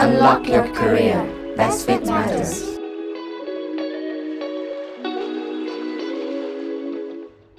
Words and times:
Unlock 0.00 0.46
your 0.48 0.64
career. 0.80 1.16
Best 1.56 1.88
fit 1.88 2.10
matters. 2.10 2.64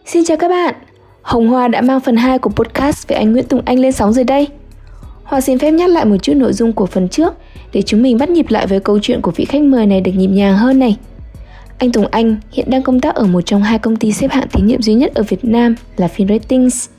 Xin 0.05 0.23
chào 0.25 0.37
các 0.37 0.47
bạn. 0.47 0.75
Hồng 1.21 1.47
Hoa 1.47 1.67
đã 1.67 1.81
mang 1.81 1.99
phần 1.99 2.15
2 2.15 2.39
của 2.39 2.49
podcast 2.49 3.07
về 3.07 3.15
anh 3.15 3.31
Nguyễn 3.31 3.45
Tùng 3.45 3.61
Anh 3.65 3.79
lên 3.79 3.91
sóng 3.91 4.13
rồi 4.13 4.23
đây. 4.23 4.47
Hoa 5.23 5.41
xin 5.41 5.59
phép 5.59 5.71
nhắc 5.71 5.89
lại 5.89 6.05
một 6.05 6.17
chút 6.17 6.33
nội 6.33 6.53
dung 6.53 6.73
của 6.73 6.85
phần 6.85 7.09
trước 7.09 7.33
để 7.73 7.81
chúng 7.81 8.01
mình 8.01 8.17
bắt 8.17 8.29
nhịp 8.29 8.45
lại 8.49 8.67
với 8.67 8.79
câu 8.79 8.99
chuyện 9.01 9.21
của 9.21 9.31
vị 9.31 9.45
khách 9.45 9.61
mời 9.61 9.85
này 9.85 10.01
được 10.01 10.11
nhịp 10.15 10.27
nhàng 10.27 10.57
hơn 10.57 10.79
này. 10.79 10.97
Anh 11.77 11.91
Tùng 11.91 12.07
Anh 12.11 12.35
hiện 12.51 12.69
đang 12.69 12.83
công 12.83 12.99
tác 12.99 13.15
ở 13.15 13.25
một 13.25 13.41
trong 13.41 13.63
hai 13.63 13.79
công 13.79 13.95
ty 13.95 14.11
xếp 14.11 14.31
hạng 14.31 14.47
tín 14.47 14.67
nhiệm 14.67 14.81
duy 14.81 14.93
nhất 14.93 15.13
ở 15.13 15.23
Việt 15.23 15.45
Nam 15.45 15.75
là 15.97 16.09
FinRatings. 16.17 16.89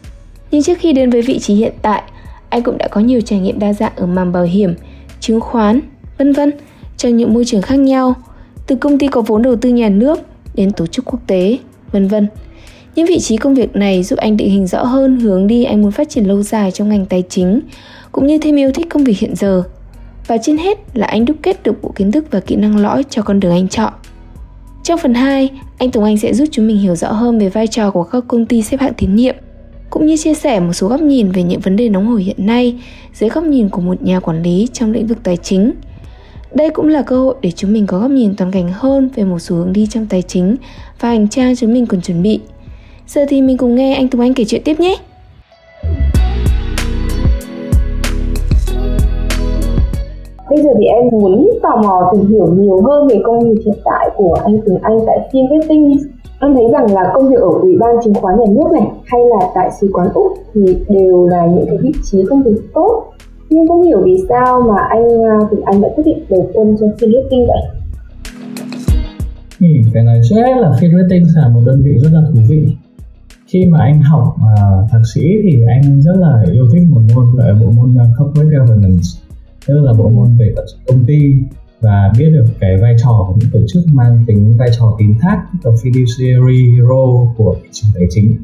Nhưng 0.50 0.62
trước 0.62 0.78
khi 0.78 0.92
đến 0.92 1.10
với 1.10 1.22
vị 1.22 1.38
trí 1.38 1.54
hiện 1.54 1.72
tại, 1.82 2.02
anh 2.48 2.62
cũng 2.62 2.78
đã 2.78 2.88
có 2.88 3.00
nhiều 3.00 3.20
trải 3.20 3.38
nghiệm 3.38 3.58
đa 3.58 3.72
dạng 3.72 3.92
ở 3.96 4.06
mảng 4.06 4.32
bảo 4.32 4.42
hiểm, 4.42 4.74
chứng 5.22 5.40
khoán, 5.40 5.80
vân 6.18 6.32
vân 6.32 6.52
trong 6.96 7.16
những 7.16 7.34
môi 7.34 7.44
trường 7.44 7.62
khác 7.62 7.76
nhau, 7.76 8.14
từ 8.66 8.76
công 8.76 8.98
ty 8.98 9.08
có 9.08 9.20
vốn 9.20 9.42
đầu 9.42 9.56
tư 9.56 9.68
nhà 9.68 9.88
nước 9.88 10.20
đến 10.54 10.70
tổ 10.70 10.86
chức 10.86 11.04
quốc 11.04 11.20
tế, 11.26 11.58
vân 11.92 12.08
vân. 12.08 12.28
Những 12.94 13.06
vị 13.06 13.18
trí 13.20 13.36
công 13.36 13.54
việc 13.54 13.76
này 13.76 14.02
giúp 14.02 14.18
anh 14.18 14.36
định 14.36 14.50
hình 14.50 14.66
rõ 14.66 14.84
hơn 14.84 15.20
hướng 15.20 15.46
đi 15.46 15.64
anh 15.64 15.82
muốn 15.82 15.92
phát 15.92 16.08
triển 16.08 16.24
lâu 16.24 16.42
dài 16.42 16.70
trong 16.70 16.88
ngành 16.88 17.06
tài 17.06 17.22
chính, 17.28 17.60
cũng 18.12 18.26
như 18.26 18.38
thêm 18.38 18.56
yêu 18.56 18.70
thích 18.72 18.86
công 18.90 19.04
việc 19.04 19.18
hiện 19.18 19.36
giờ. 19.36 19.62
Và 20.26 20.36
trên 20.42 20.58
hết 20.58 20.78
là 20.94 21.06
anh 21.06 21.24
đúc 21.24 21.36
kết 21.42 21.62
được 21.62 21.82
bộ 21.82 21.92
kiến 21.96 22.12
thức 22.12 22.24
và 22.30 22.40
kỹ 22.40 22.56
năng 22.56 22.76
lõi 22.76 23.04
cho 23.10 23.22
con 23.22 23.40
đường 23.40 23.52
anh 23.52 23.68
chọn. 23.68 23.92
Trong 24.82 24.98
phần 24.98 25.14
2, 25.14 25.50
anh 25.78 25.90
Tùng 25.90 26.04
Anh 26.04 26.18
sẽ 26.18 26.34
giúp 26.34 26.48
chúng 26.50 26.66
mình 26.66 26.78
hiểu 26.78 26.96
rõ 26.96 27.12
hơn 27.12 27.38
về 27.38 27.48
vai 27.48 27.66
trò 27.66 27.90
của 27.90 28.04
các 28.04 28.24
công 28.28 28.46
ty 28.46 28.62
xếp 28.62 28.80
hạng 28.80 28.94
tín 28.96 29.16
nhiệm, 29.16 29.34
cũng 29.92 30.06
như 30.06 30.16
chia 30.16 30.34
sẻ 30.34 30.60
một 30.60 30.72
số 30.72 30.88
góc 30.88 31.00
nhìn 31.00 31.30
về 31.30 31.42
những 31.42 31.60
vấn 31.60 31.76
đề 31.76 31.88
nóng 31.88 32.06
hổi 32.06 32.22
hiện 32.22 32.46
nay 32.46 32.80
dưới 33.14 33.30
góc 33.30 33.44
nhìn 33.44 33.68
của 33.68 33.80
một 33.80 34.02
nhà 34.02 34.20
quản 34.20 34.42
lý 34.42 34.68
trong 34.72 34.92
lĩnh 34.92 35.06
vực 35.06 35.18
tài 35.22 35.36
chính. 35.36 35.72
Đây 36.54 36.70
cũng 36.70 36.88
là 36.88 37.02
cơ 37.02 37.16
hội 37.16 37.34
để 37.42 37.50
chúng 37.50 37.72
mình 37.72 37.86
có 37.86 37.98
góc 37.98 38.10
nhìn 38.10 38.34
toàn 38.36 38.50
cảnh 38.50 38.68
hơn 38.72 39.08
về 39.14 39.24
một 39.24 39.38
số 39.38 39.56
hướng 39.56 39.72
đi 39.72 39.86
trong 39.90 40.06
tài 40.06 40.22
chính 40.22 40.56
và 41.00 41.08
hành 41.08 41.28
trang 41.28 41.56
chúng 41.56 41.72
mình 41.72 41.86
cần 41.86 42.00
chuẩn 42.00 42.22
bị. 42.22 42.40
Giờ 43.06 43.26
thì 43.28 43.42
mình 43.42 43.56
cùng 43.56 43.74
nghe 43.74 43.94
anh 43.94 44.08
Tùng 44.08 44.20
Anh 44.20 44.34
kể 44.34 44.44
chuyện 44.44 44.62
tiếp 44.64 44.80
nhé! 44.80 44.96
Bây 50.50 50.62
giờ 50.62 50.70
thì 50.78 50.84
em 50.84 51.08
muốn 51.12 51.50
tò 51.62 51.76
mò 51.82 52.10
tìm 52.12 52.30
hiểu 52.30 52.46
nhiều 52.46 52.82
hơn 52.82 53.08
về 53.08 53.20
công 53.24 53.40
việc 53.40 53.62
hiện 53.66 53.78
tại 53.84 54.10
của 54.16 54.34
anh 54.44 54.60
Tùng 54.66 54.78
Anh 54.82 54.98
tại 55.06 55.18
Finvesting. 55.32 55.96
Em 56.44 56.54
thấy 56.54 56.64
rằng 56.72 56.94
là 56.94 57.10
công 57.14 57.28
việc 57.28 57.40
ở 57.40 57.48
Ủy 57.62 57.76
ban 57.80 57.90
chứng 58.04 58.14
khoán 58.14 58.38
nhà 58.38 58.46
nước 58.48 58.70
này 58.72 58.86
hay 59.06 59.20
là 59.30 59.46
tại 59.54 59.70
sứ 59.80 59.90
quán 59.92 60.08
Úc 60.14 60.32
thì 60.54 60.76
đều 60.88 61.26
là 61.26 61.46
những 61.46 61.66
cái 61.66 61.78
vị 61.78 61.92
trí 62.02 62.18
công 62.30 62.42
việc 62.42 62.60
tốt. 62.74 63.04
Nhưng 63.50 63.68
không 63.68 63.82
hiểu 63.82 64.02
vì 64.04 64.16
sao 64.28 64.60
mà 64.60 64.76
anh 64.88 65.24
à, 65.24 65.36
thì 65.50 65.56
Anh 65.64 65.80
đã 65.80 65.88
quyết 65.96 66.04
định 66.06 66.24
đầu 66.28 66.50
quân 66.54 66.76
cho 66.80 66.86
Philippines 67.00 67.48
vậy? 67.48 67.62
Ừ, 69.60 69.66
phải 69.94 70.02
nói 70.02 70.20
trước 70.28 70.36
hết 70.36 70.56
là 70.60 70.72
Philippines 70.80 71.36
là 71.36 71.48
một 71.48 71.60
đơn 71.66 71.82
vị 71.84 71.98
rất 71.98 72.10
là 72.12 72.20
thú 72.34 72.40
vị 72.48 72.76
khi 73.46 73.66
mà 73.66 73.78
anh 73.80 74.02
học 74.02 74.36
uh, 74.36 74.90
thạc 74.90 75.00
sĩ 75.14 75.20
thì 75.42 75.62
anh 75.68 76.02
rất 76.02 76.16
là 76.16 76.44
yêu 76.52 76.68
thích 76.72 76.82
một 76.90 77.00
môn 77.14 77.24
gọi 77.34 77.48
là 77.48 77.54
bộ 77.60 77.70
môn 77.70 77.94
uh, 77.94 78.18
corporate 78.18 78.58
governance 78.58 79.08
tức 79.66 79.80
là 79.82 79.92
bộ 79.92 80.08
môn 80.08 80.36
về 80.38 80.52
tập 80.56 80.64
công 80.86 81.04
ty 81.06 81.34
và 81.82 82.12
biết 82.18 82.30
được 82.32 82.46
cái 82.60 82.76
vai 82.76 82.96
trò 83.02 83.24
của 83.28 83.34
những 83.40 83.50
tổ 83.52 83.58
chức 83.72 83.84
mang 83.92 84.24
tính 84.26 84.56
vai 84.58 84.68
trò 84.78 84.96
tín 84.98 85.14
thác 85.20 85.42
và 85.62 85.70
fiduciary 85.70 86.88
role 86.88 87.34
của 87.36 87.56
thị 87.62 87.68
trường 87.72 87.90
tài 87.94 88.06
chính. 88.10 88.36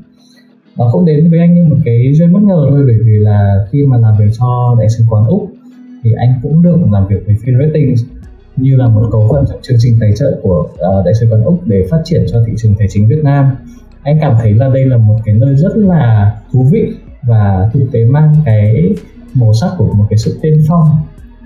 Nó 0.78 0.90
cũng 0.92 1.04
đến 1.04 1.30
với 1.30 1.38
anh 1.38 1.54
như 1.54 1.64
một 1.64 1.76
cái 1.84 2.14
duyên 2.14 2.32
bất 2.32 2.42
ngờ 2.42 2.66
thôi 2.70 2.82
bởi 2.86 2.96
vì 3.04 3.18
là 3.18 3.66
khi 3.70 3.84
mà 3.84 3.98
làm 3.98 4.14
việc 4.18 4.30
cho 4.38 4.76
đại 4.78 4.88
sứ 4.88 5.04
quán 5.10 5.26
úc 5.26 5.50
thì 6.02 6.12
anh 6.12 6.34
cũng 6.42 6.62
được 6.62 6.76
làm 6.92 7.06
việc 7.08 7.26
với 7.26 7.34
FinRatings 7.34 8.04
như 8.56 8.76
là 8.76 8.88
một 8.88 9.08
cấu 9.12 9.28
phần 9.32 9.44
trong 9.48 9.58
chương 9.62 9.78
trình 9.80 9.96
tài 10.00 10.12
trợ 10.16 10.40
của 10.42 10.68
uh, 10.72 11.04
đại 11.04 11.14
sứ 11.14 11.26
quán 11.30 11.44
úc 11.44 11.66
để 11.66 11.86
phát 11.90 12.00
triển 12.04 12.24
cho 12.32 12.44
thị 12.46 12.52
trường 12.56 12.74
tài 12.78 12.88
chính 12.90 13.08
việt 13.08 13.24
nam. 13.24 13.46
Anh 14.02 14.18
cảm 14.20 14.36
thấy 14.40 14.52
là 14.52 14.68
đây 14.74 14.84
là 14.84 14.96
một 14.96 15.16
cái 15.24 15.34
nơi 15.34 15.54
rất 15.54 15.76
là 15.76 16.36
thú 16.52 16.66
vị 16.72 16.92
và 17.22 17.70
thực 17.72 17.86
tế 17.92 18.04
mang 18.04 18.34
cái 18.44 18.94
màu 19.34 19.54
sắc 19.54 19.70
của 19.78 19.92
một 19.92 20.06
cái 20.10 20.18
sự 20.18 20.38
tiên 20.42 20.62
phong 20.68 20.84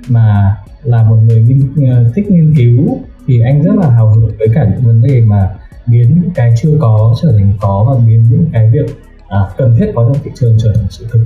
mà 0.08 0.56
là 0.82 1.02
một 1.02 1.16
người 1.16 1.42
nghiên, 1.42 1.90
ờ, 1.90 2.10
thích 2.14 2.30
nghiên 2.30 2.54
cứu 2.56 2.98
thì 3.26 3.40
anh 3.40 3.62
rất 3.62 3.74
là 3.76 3.90
hào 3.90 4.14
hứng 4.14 4.30
với 4.38 4.48
cả 4.54 4.68
những 4.70 4.86
vấn 4.86 5.02
đề 5.02 5.20
mà 5.20 5.50
biến 5.86 6.20
những 6.22 6.30
cái 6.34 6.54
chưa 6.62 6.76
có 6.80 7.14
trở 7.22 7.32
thành 7.32 7.52
có 7.60 7.86
và 7.88 8.04
biến 8.06 8.22
những 8.30 8.46
cái 8.52 8.70
việc 8.70 8.86
à, 9.28 9.38
cần 9.56 9.76
thiết 9.78 9.92
có 9.94 10.04
trong 10.04 10.22
thị 10.24 10.30
trường 10.34 10.56
trở 10.58 10.72
thành 10.74 10.86
sự 10.91 11.06
thực. 11.12 11.24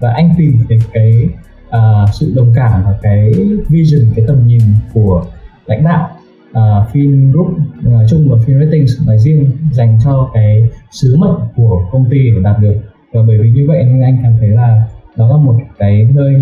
Và 0.00 0.12
anh 0.12 0.34
tìm 0.38 0.58
thấy 0.68 0.78
cái 0.92 1.28
à, 1.70 1.80
sự 2.12 2.32
đồng 2.36 2.52
cảm 2.56 2.84
và 2.84 2.98
cái 3.02 3.32
vision 3.68 4.12
cái 4.16 4.24
tầm 4.28 4.46
nhìn 4.46 4.62
của 4.94 5.24
lãnh 5.66 5.84
đạo 5.84 6.10
à, 6.52 6.62
uh, 6.62 6.94
Fin 6.94 7.32
Group 7.32 7.48
nói 7.82 8.06
chung 8.10 8.28
và 8.30 8.38
phim 8.46 8.60
Ratings 8.60 9.06
nói 9.06 9.18
riêng 9.18 9.50
dành 9.72 9.98
cho 10.04 10.30
cái 10.34 10.70
sứ 10.90 11.16
mệnh 11.16 11.38
của 11.56 11.82
công 11.92 12.10
ty 12.10 12.30
để 12.30 12.40
đạt 12.42 12.60
được. 12.60 12.76
Và 13.12 13.20
bởi 13.26 13.38
vì 13.38 13.50
như 13.50 13.64
vậy 13.68 13.84
nên 13.84 14.02
anh 14.02 14.18
cảm 14.22 14.32
thấy 14.40 14.48
là 14.48 14.84
đó 15.16 15.28
là 15.28 15.36
một 15.36 15.56
cái 15.78 16.08
nơi 16.14 16.34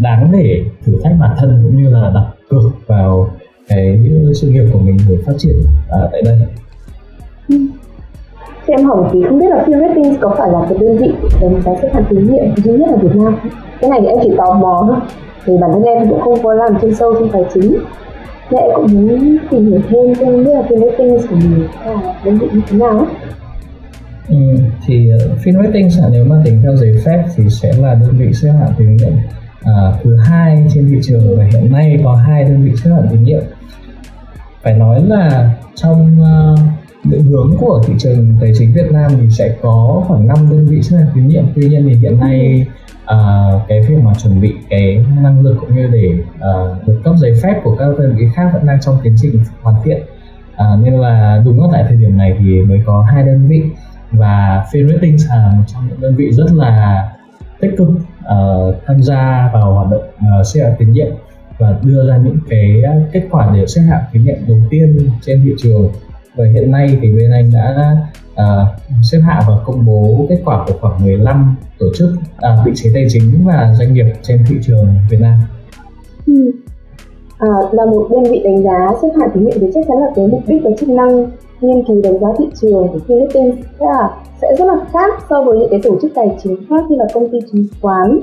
đáng 0.00 0.32
để 0.32 0.64
thử 0.84 0.92
thách 1.04 1.12
bản 1.20 1.36
thân 1.38 1.60
cũng 1.64 1.82
như 1.82 1.90
là 1.90 2.10
đặt 2.14 2.26
cược 2.48 2.86
vào 2.86 3.30
cái 3.68 3.98
sự 4.34 4.48
nghiệp 4.48 4.64
của 4.72 4.78
mình 4.78 4.96
để 5.08 5.16
phát 5.26 5.32
triển 5.38 5.56
uh, 5.60 6.10
tại 6.12 6.22
đây. 6.24 6.38
Ừ. 7.48 7.56
Thì 8.66 8.74
em 8.74 8.86
hỏi 8.86 9.10
thì 9.12 9.22
không 9.28 9.38
biết 9.38 9.46
là 9.50 9.64
Fin 9.66 9.88
Ratings 9.88 10.20
có 10.20 10.34
phải 10.38 10.50
là 10.52 10.66
cái 10.68 10.78
đơn 10.78 10.96
vị 10.96 11.12
đánh 11.40 11.62
giá 11.62 11.72
xếp 11.82 11.88
hạng 11.94 12.04
tín 12.10 12.32
nhiệm 12.32 12.56
duy 12.56 12.72
nhất 12.72 12.90
ở 12.90 12.96
Việt 12.96 13.14
Nam 13.16 13.36
Cái 13.80 13.90
này 13.90 14.00
thì 14.02 14.06
em 14.06 14.18
chỉ 14.22 14.30
tò 14.36 14.54
mò 14.54 14.84
thôi. 14.88 14.96
Vì 15.44 15.56
bản 15.60 15.70
thân 15.72 15.82
em 15.82 16.08
cũng 16.08 16.20
không 16.20 16.42
có 16.42 16.54
làm 16.54 16.80
chuyên 16.80 16.94
sâu 16.94 17.14
trong 17.14 17.28
tài 17.32 17.44
chính 17.54 17.78
Dạ 18.50 18.58
em 18.58 18.70
cũng 18.74 18.92
muốn 18.92 19.38
tìm 19.50 19.70
hiểu 19.70 19.80
thêm 19.88 20.14
không 20.14 20.44
biết 20.44 20.54
là 20.54 20.62
cái 20.68 20.78
ratings 20.78 21.28
của 21.30 21.36
mình 21.36 21.66
là 21.86 22.14
đơn 22.24 22.38
vị 22.38 22.48
như 22.52 22.60
thế 22.68 22.78
nào 22.78 23.06
Ừ, 24.28 24.36
thì 24.86 25.10
uh, 25.14 25.38
FinRatings 25.44 26.10
nếu 26.12 26.24
mà 26.24 26.42
tính 26.44 26.60
theo 26.62 26.76
giấy 26.76 26.94
phép 27.04 27.24
thì 27.36 27.44
sẽ 27.50 27.72
là 27.78 27.94
đơn 27.94 28.18
vị 28.18 28.32
xếp 28.32 28.50
hạng 28.60 28.72
tín 28.78 28.96
nhiệm 28.96 29.12
à, 29.76 29.92
thứ 30.02 30.16
hai 30.16 30.66
trên 30.74 30.88
thị 30.88 30.98
trường 31.02 31.38
và 31.38 31.44
hiện 31.44 31.72
nay 31.72 32.00
có 32.04 32.14
hai 32.14 32.44
đơn 32.44 32.64
vị 32.64 32.72
chấp 32.84 32.90
nhận 32.90 33.08
tín 33.10 33.22
nhiệm 33.22 33.42
phải 34.62 34.74
nói 34.74 35.02
là 35.06 35.54
trong 35.74 36.18
uh, 36.20 36.58
định 37.04 37.22
hướng 37.22 37.56
của 37.60 37.82
thị 37.86 37.94
trường 37.98 38.36
tài 38.40 38.52
chính 38.58 38.72
Việt 38.72 38.92
Nam 38.92 39.10
thì 39.20 39.30
sẽ 39.30 39.56
có 39.62 40.04
khoảng 40.08 40.26
5 40.26 40.36
đơn 40.50 40.66
vị 40.66 40.80
chấp 40.82 40.96
nhận 40.96 41.06
tín 41.14 41.28
nhiệm 41.28 41.44
tuy 41.54 41.68
nhiên 41.68 41.88
thì 41.88 41.94
hiện 41.94 42.20
nay 42.20 42.66
uh, 43.02 43.62
cái 43.68 43.82
việc 43.88 43.98
mà 44.02 44.14
chuẩn 44.14 44.40
bị 44.40 44.54
cái 44.70 45.04
năng 45.22 45.40
lực 45.40 45.56
cũng 45.60 45.76
như 45.76 45.86
để 45.92 46.18
uh, 46.34 46.86
được 46.86 47.00
cấp 47.04 47.14
giấy 47.18 47.32
phép 47.42 47.60
của 47.64 47.76
các 47.76 47.98
đơn 47.98 48.16
vị 48.18 48.26
khác 48.34 48.50
vẫn 48.52 48.66
đang 48.66 48.80
trong 48.80 48.98
tiến 49.02 49.14
trình 49.22 49.40
hoàn 49.62 49.76
thiện. 49.84 50.02
Uh, 50.52 50.84
nên 50.84 50.94
là 50.94 51.42
đúng 51.44 51.60
là 51.62 51.68
tại 51.72 51.84
thời 51.88 51.96
điểm 51.96 52.16
này 52.16 52.36
thì 52.38 52.60
mới 52.60 52.82
có 52.86 53.06
hai 53.12 53.22
đơn 53.22 53.46
vị 53.48 53.62
và 54.10 54.64
Finratings 54.72 55.28
là 55.28 55.52
một 55.56 55.64
trong 55.66 55.88
những 55.88 56.00
đơn 56.00 56.16
vị 56.16 56.32
rất 56.32 56.52
là 56.52 57.08
tích 57.60 57.70
cực 57.78 57.88
uh, 58.32 58.74
tham 58.86 59.02
gia 59.02 59.50
vào 59.54 59.72
hoạt 59.74 59.90
động 59.90 60.02
uh, 60.02 60.46
xếp 60.46 60.60
hạng 60.64 60.74
tín 60.78 60.92
nhiệm 60.92 61.12
và 61.58 61.78
đưa 61.82 62.08
ra 62.08 62.16
những 62.16 62.38
cái 62.48 62.82
ờ, 62.82 62.92
kết 63.12 63.22
quả 63.30 63.52
để 63.54 63.66
xếp 63.66 63.82
hạng 63.88 64.02
tín 64.12 64.24
nhiệm 64.24 64.36
đầu 64.48 64.58
tiên 64.70 65.10
trên 65.22 65.42
thị 65.44 65.54
trường 65.58 65.90
và 66.36 66.44
hiện 66.44 66.70
nay 66.70 66.98
thì 67.02 67.12
bên 67.12 67.30
anh 67.30 67.50
đã 67.52 67.96
uh, 68.32 68.68
xếp 69.02 69.18
hạng 69.18 69.42
và 69.48 69.54
công 69.64 69.86
bố 69.86 70.26
kết 70.28 70.42
quả 70.44 70.64
của 70.66 70.74
khoảng 70.80 71.04
15 71.04 71.56
tổ 71.78 71.86
chức 71.94 72.08
uh, 72.12 72.66
vị 72.66 72.72
trí 72.74 72.90
tài 72.94 73.06
chính 73.08 73.44
và 73.44 73.74
doanh 73.78 73.94
nghiệp 73.94 74.06
trên 74.22 74.44
thị 74.48 74.56
trường 74.62 74.94
Việt 75.10 75.20
Nam. 75.20 75.40
Ừ. 76.26 76.52
À, 77.38 77.48
là 77.72 77.84
một 77.84 78.08
đơn 78.10 78.32
vị 78.32 78.40
đánh 78.44 78.62
giá 78.62 78.88
xếp 79.02 79.08
hạng 79.20 79.30
tín 79.34 79.44
nhiệm 79.44 79.60
thì 79.60 79.66
chắc 79.74 79.84
chắn 79.88 79.98
là 79.98 80.06
cái 80.16 80.26
mục 80.26 80.42
đích 80.46 80.62
và 80.64 80.70
chức 80.80 80.88
năng 80.88 81.26
nghiên 81.60 81.84
cứu 81.84 82.00
đánh 82.02 82.18
giá 82.20 82.28
thị 82.38 82.44
trường 82.60 82.88
của 82.88 82.98
Philippines 83.06 83.54
sẽ 83.80 83.86
là 83.86 84.10
sẽ 84.42 84.54
rất 84.58 84.64
là 84.64 84.86
khác 84.92 85.12
so 85.30 85.42
với 85.42 85.58
những 85.58 85.68
cái 85.70 85.80
tổ 85.82 85.96
chức 86.02 86.10
tài 86.14 86.36
chính 86.42 86.56
khác 86.68 86.84
như 86.88 86.96
là 86.96 87.06
công 87.14 87.28
ty 87.28 87.38
chứng 87.52 87.66
khoán 87.82 88.20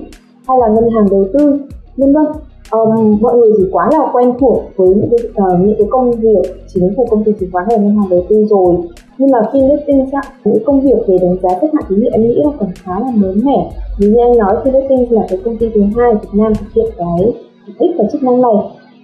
hay 0.48 0.58
là 0.62 0.68
ngân 0.68 0.90
hàng 0.90 1.06
đầu 1.12 1.26
tư. 1.34 1.60
Vân 1.98 2.14
vân 2.14 2.26
um, 2.72 3.18
mọi 3.22 3.38
người 3.38 3.52
chỉ 3.58 3.64
quá 3.72 3.90
là 3.92 4.10
quen 4.14 4.34
thuộc 4.40 4.64
với 4.76 4.88
những 4.88 5.10
cái 5.10 5.20
uh, 5.30 5.60
những 5.60 5.76
cái 5.78 5.88
công 5.90 6.12
việc 6.12 6.42
chính 6.68 6.94
của 6.98 7.06
công 7.10 7.24
ty 7.24 7.32
chứng 7.40 7.50
khoán 7.52 7.66
hay 7.70 7.80
ngân 7.80 7.98
hàng 7.98 8.10
đầu 8.10 8.24
tư 8.30 8.46
rồi. 8.50 8.76
Nhưng 9.18 9.32
mà 9.32 9.40
Philippines 9.54 10.14
ạ 10.14 10.22
những 10.46 10.64
công 10.66 10.82
việc 10.82 10.98
về 11.08 11.18
đánh 11.22 11.36
giá 11.44 11.50
xếp 11.62 11.68
hạng 11.74 11.84
tín 11.90 12.00
nhiệm 12.00 12.12
em 12.12 12.22
nghĩ 12.22 12.36
là 12.36 12.52
còn 12.60 12.70
khá 12.76 13.00
là 13.00 13.12
mới 13.16 13.36
mẻ. 13.44 13.72
Vì 14.00 14.08
như 14.08 14.20
anh 14.20 14.38
nói 14.38 14.56
Philippines 14.64 15.12
là 15.12 15.22
cái 15.30 15.40
công 15.46 15.58
ty 15.58 15.70
thứ 15.76 15.82
hai 15.96 16.14
Việt 16.14 16.30
Nam 16.34 16.54
thực 16.60 16.74
hiện 16.76 16.86
cái 16.98 17.34
mục 17.68 17.76
đích 17.80 17.92
và 17.98 18.06
chức 18.12 18.24
năng 18.24 18.42
này. 18.42 18.56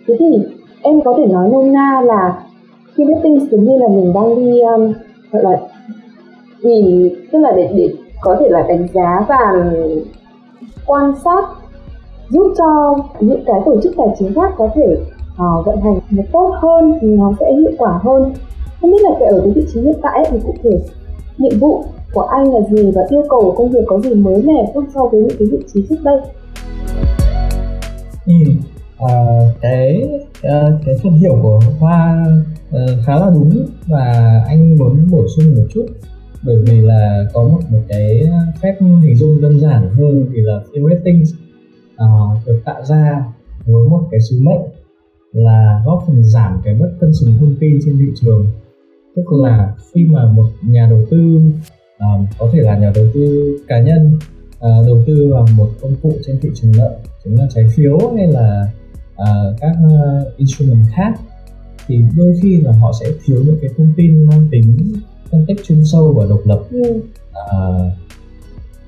Thế 0.08 0.16
thì 0.20 0.40
em 0.82 1.02
có 1.02 1.14
thể 1.18 1.26
nói 1.26 1.50
nôm 1.50 1.74
na 1.74 2.02
là 2.06 2.44
Philippines 2.96 3.44
giống 3.52 3.64
như 3.64 3.78
là 3.78 3.88
mình 3.88 4.14
đang 4.14 4.36
đi 4.36 4.60
um, 4.60 4.94
gọi 5.32 5.44
là 5.44 5.60
nhìn 6.62 7.10
tức 7.32 7.40
là 7.40 7.52
để 7.56 7.70
để 7.76 7.94
có 8.22 8.38
thể 8.40 8.50
là 8.50 8.62
đánh 8.68 8.88
giá 8.94 9.26
và 9.30 9.52
um, 9.54 10.00
quan 10.86 11.14
sát 11.24 11.46
giúp 12.30 12.54
cho 12.58 12.96
những 13.20 13.44
cái 13.46 13.62
tổ 13.66 13.82
chức 13.84 13.94
tài 13.98 14.08
chính 14.20 14.34
khác 14.34 14.54
có 14.58 14.70
thể 14.76 14.98
uh, 15.34 15.66
vận 15.66 15.82
hành 15.82 16.00
nó 16.12 16.24
tốt 16.32 16.54
hơn 16.62 16.94
thì 17.02 17.08
nó 17.08 17.34
sẽ 17.40 17.54
hiệu 17.54 17.72
quả 17.78 18.00
hơn 18.04 18.34
không 18.82 18.92
biết 18.92 19.02
là 19.02 19.10
cái 19.20 19.30
ở 19.30 19.40
cái 19.40 19.52
vị 19.56 19.66
trí 19.74 19.82
hiện 19.82 20.00
tại 20.02 20.26
thì 20.30 20.38
cụ 20.46 20.56
thể 20.64 20.80
nhiệm 21.38 21.60
vụ 21.60 21.84
của 22.14 22.22
anh 22.22 22.54
là 22.54 22.60
gì 22.70 22.92
và 22.96 23.02
yêu 23.10 23.24
cầu 23.30 23.42
của 23.42 23.52
công 23.52 23.70
việc 23.70 23.84
có 23.86 24.00
gì 24.00 24.14
mới 24.14 24.44
mẻ 24.44 24.72
hơn 24.76 24.86
so 24.94 25.06
với 25.06 25.22
những 25.22 25.38
cái 25.40 25.48
vị 25.52 25.58
trí 25.74 25.86
trước 25.90 25.96
đây 26.04 26.20
ừ. 28.28 28.34
à, 29.00 29.14
cái 29.62 30.10
uh, 30.48 30.82
cái 30.86 30.96
phần 31.04 31.14
hiểu 31.14 31.40
của 31.42 31.60
hoa 31.80 32.26
uh, 32.70 32.90
khá 33.06 33.16
là 33.16 33.32
đúng 33.34 33.66
và 33.88 34.44
anh 34.48 34.78
muốn 34.78 35.08
bổ 35.12 35.26
sung 35.38 35.56
một 35.56 35.66
chút. 35.74 35.86
Bởi 36.44 36.58
vì 36.66 36.82
là 36.82 37.26
có 37.34 37.44
một 37.44 37.60
một 37.70 37.82
cái 37.88 38.24
phép 38.62 38.76
hình 38.80 39.16
dung 39.16 39.42
đơn 39.42 39.60
giản 39.60 39.90
hơn 39.90 40.26
thì 40.34 40.42
là 40.42 40.60
film 40.72 40.90
ratings 40.90 41.34
uh, 41.34 41.40
ờ, 41.96 42.08
được 42.46 42.60
tạo 42.66 42.86
ra 42.86 43.24
với 43.66 43.90
một 43.90 44.08
cái 44.12 44.20
sứ 44.30 44.40
mệnh 44.42 44.62
là 45.32 45.82
góp 45.86 46.04
phần 46.08 46.24
giảm 46.24 46.62
cái 46.64 46.76
bất 46.76 46.90
cân 47.00 47.14
xứng 47.14 47.38
thông 47.40 47.56
tin 47.60 47.80
trên 47.86 47.98
thị 47.98 48.12
trường. 48.22 48.48
Tức 49.16 49.34
là 49.44 49.76
khi 49.94 50.06
mà 50.06 50.32
một 50.32 50.48
nhà 50.62 50.88
đầu 50.90 51.06
tư 51.10 51.42
uh, 51.96 52.28
có 52.40 52.50
thể 52.52 52.60
là 52.60 52.78
nhà 52.78 52.92
đầu 52.96 53.06
tư 53.14 53.58
cá 53.68 53.82
nhân 53.82 54.20
uh, 54.56 54.88
đầu 54.88 55.04
tư 55.08 55.30
vào 55.32 55.46
một 55.58 55.70
công 55.82 55.96
cụ 56.02 56.14
trên 56.26 56.40
thị 56.42 56.50
trường 56.56 56.72
nợ 56.78 56.98
chính 57.24 57.40
là 57.40 57.48
trái 57.56 57.66
phiếu 57.76 58.00
hay 58.18 58.28
là 58.28 58.72
uh, 59.22 59.58
các 59.62 59.76
uh, 59.86 60.38
instrument 60.38 60.86
khác 60.96 61.14
thì 61.88 62.00
đôi 62.18 62.34
khi 62.42 62.62
là 62.62 62.72
họ 62.72 62.92
sẽ 63.00 63.06
thiếu 63.26 63.44
những 63.46 63.58
cái 63.62 63.70
thông 63.78 63.94
tin 63.98 64.26
mang 64.26 64.48
tính 64.52 64.94
phân 65.32 65.46
tích 65.48 65.58
chuyên 65.68 65.86
sâu 65.86 66.14
và 66.14 66.26
độc 66.30 66.40
lập. 66.46 66.60
Ừ. 66.72 67.02
uh, 67.32 67.92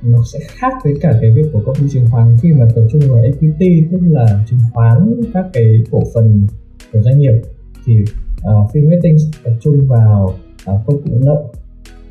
nó 0.02 0.24
sẽ 0.34 0.40
khác 0.48 0.74
với 0.84 0.94
cả 1.02 1.18
cái 1.22 1.32
việc 1.32 1.50
của 1.54 1.62
công 1.66 1.76
ty 1.76 1.90
chứng 1.90 2.08
khoán 2.12 2.38
khi 2.42 2.54
mà 2.54 2.66
tập 2.76 2.82
trung 2.92 3.02
vào 3.10 3.22
equity 3.22 3.84
tức 3.92 4.00
là 4.02 4.46
chứng 4.50 4.60
khoán 4.74 5.22
các 5.34 5.46
cái 5.54 5.84
cổ 5.92 6.04
phần 6.14 6.48
của 6.94 7.02
doanh 7.02 7.20
nghiệp. 7.20 7.42
Thì 7.86 7.94
uh, 8.02 8.72
Fin 8.74 8.90
Rating 8.90 9.18
tập 9.44 9.54
trung 9.62 9.88
vào 9.88 10.24
uh, 10.72 10.82
công 10.86 11.04
cụ 11.04 11.12
nợ 11.26 11.44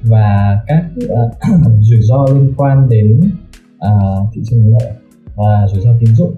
và 0.03 0.59
các 0.67 0.85
uh, 1.05 1.33
rủi 1.81 2.03
ro 2.03 2.27
liên 2.35 2.53
quan 2.57 2.89
đến 2.89 3.21
uh, 3.77 4.29
thị 4.33 4.43
trường 4.51 4.71
nợ 4.71 4.91
và 5.37 5.67
rủi 5.73 5.81
ro 5.81 5.91
tín 6.01 6.15
dụng 6.15 6.35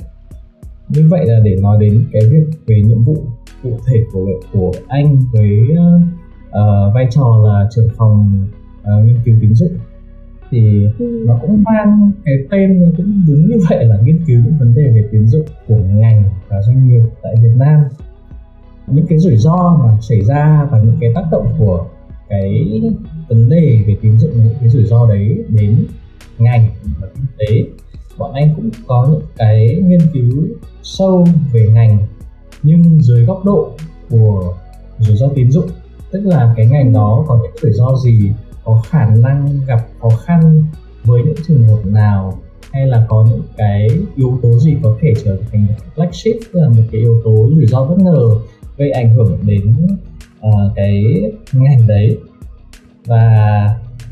như 0.89 1.09
vậy 1.11 1.27
là 1.27 1.41
để 1.45 1.57
nói 1.63 1.77
đến 1.81 2.05
cái 2.13 2.23
việc 2.31 2.59
về 2.67 2.83
nhiệm 2.87 3.03
vụ 3.03 3.17
cụ 3.63 3.79
thể 3.87 4.05
của 4.13 4.27
của 4.53 4.73
anh 4.89 5.17
với 5.33 5.61
uh, 6.49 6.95
vai 6.95 7.07
trò 7.11 7.41
là 7.45 7.69
trưởng 7.71 7.89
phòng 7.97 8.47
uh, 8.83 9.05
nghiên 9.07 9.17
cứu 9.25 9.35
tín 9.41 9.55
dụng 9.55 9.73
thì 10.51 10.87
ừ. 10.99 11.25
nó 11.27 11.39
cũng 11.43 11.63
mang 11.63 12.11
cái 12.25 12.35
tên 12.51 12.81
nó 12.81 12.87
cũng 12.97 13.23
đúng 13.29 13.49
như 13.49 13.59
vậy 13.69 13.85
là 13.85 13.97
nghiên 14.05 14.25
cứu 14.27 14.43
những 14.45 14.59
vấn 14.59 14.75
đề 14.75 14.83
về 14.83 15.09
tín 15.13 15.27
dụng 15.27 15.47
của 15.69 15.77
ngành 15.77 16.25
và 16.49 16.63
doanh 16.63 16.89
nghiệp 16.89 17.03
tại 17.23 17.35
Việt 17.43 17.53
Nam 17.57 17.81
những 18.87 19.07
cái 19.07 19.19
rủi 19.19 19.37
ro 19.37 19.77
mà 19.85 20.01
xảy 20.01 20.21
ra 20.21 20.69
và 20.71 20.79
những 20.83 20.97
cái 21.01 21.13
tác 21.15 21.25
động 21.31 21.47
của 21.59 21.87
cái 22.29 22.83
vấn 23.29 23.49
đề 23.49 23.85
về 23.87 23.97
tín 24.03 24.19
dụng 24.19 24.31
những 24.35 24.55
cái 24.61 24.69
rủi 24.69 24.85
ro 24.85 25.09
đấy 25.09 25.45
đến 25.49 25.85
ngành 26.39 26.69
và 27.01 27.09
kinh 27.15 27.27
tế 27.39 27.65
bọn 28.19 28.33
anh 28.33 28.55
cũng 28.57 28.71
có 28.87 29.09
những 29.11 29.23
cái 29.37 29.83
nghiên 29.83 30.01
cứu 30.13 30.45
sâu 30.83 31.27
về 31.53 31.69
ngành 31.75 31.99
nhưng 32.63 33.03
dưới 33.03 33.25
góc 33.25 33.45
độ 33.45 33.71
của 34.11 34.55
rủi 34.99 35.17
ro 35.17 35.29
tín 35.35 35.51
dụng 35.51 35.69
tức 36.11 36.21
là 36.25 36.55
cái 36.57 36.67
ngành 36.67 36.93
đó 36.93 37.25
có 37.29 37.39
những 37.43 37.53
rủi 37.63 37.73
ro 37.73 37.97
gì 38.05 38.33
có 38.65 38.83
khả 38.89 39.15
năng 39.15 39.61
gặp 39.67 39.81
khó 40.01 40.09
khăn 40.09 40.63
với 41.05 41.23
những 41.23 41.37
trường 41.47 41.63
hợp 41.63 41.81
nào 41.85 42.39
hay 42.73 42.87
là 42.87 43.07
có 43.09 43.27
những 43.31 43.43
cái 43.57 43.89
yếu 44.17 44.39
tố 44.43 44.59
gì 44.59 44.77
có 44.83 44.97
thể 45.01 45.13
trở 45.25 45.37
thành 45.53 45.67
black 45.97 46.15
sheep 46.15 46.37
tức 46.53 46.61
là 46.61 46.69
một 46.69 46.83
cái 46.93 47.01
yếu 47.01 47.23
tố 47.25 47.51
rủi 47.51 47.67
ro 47.67 47.85
bất 47.85 47.99
ngờ 47.99 48.29
gây 48.77 48.91
ảnh 48.91 49.15
hưởng 49.15 49.39
đến 49.43 49.75
uh, 50.47 50.73
cái 50.77 51.05
ngành 51.53 51.87
đấy? 51.87 52.19
Và 53.07 53.67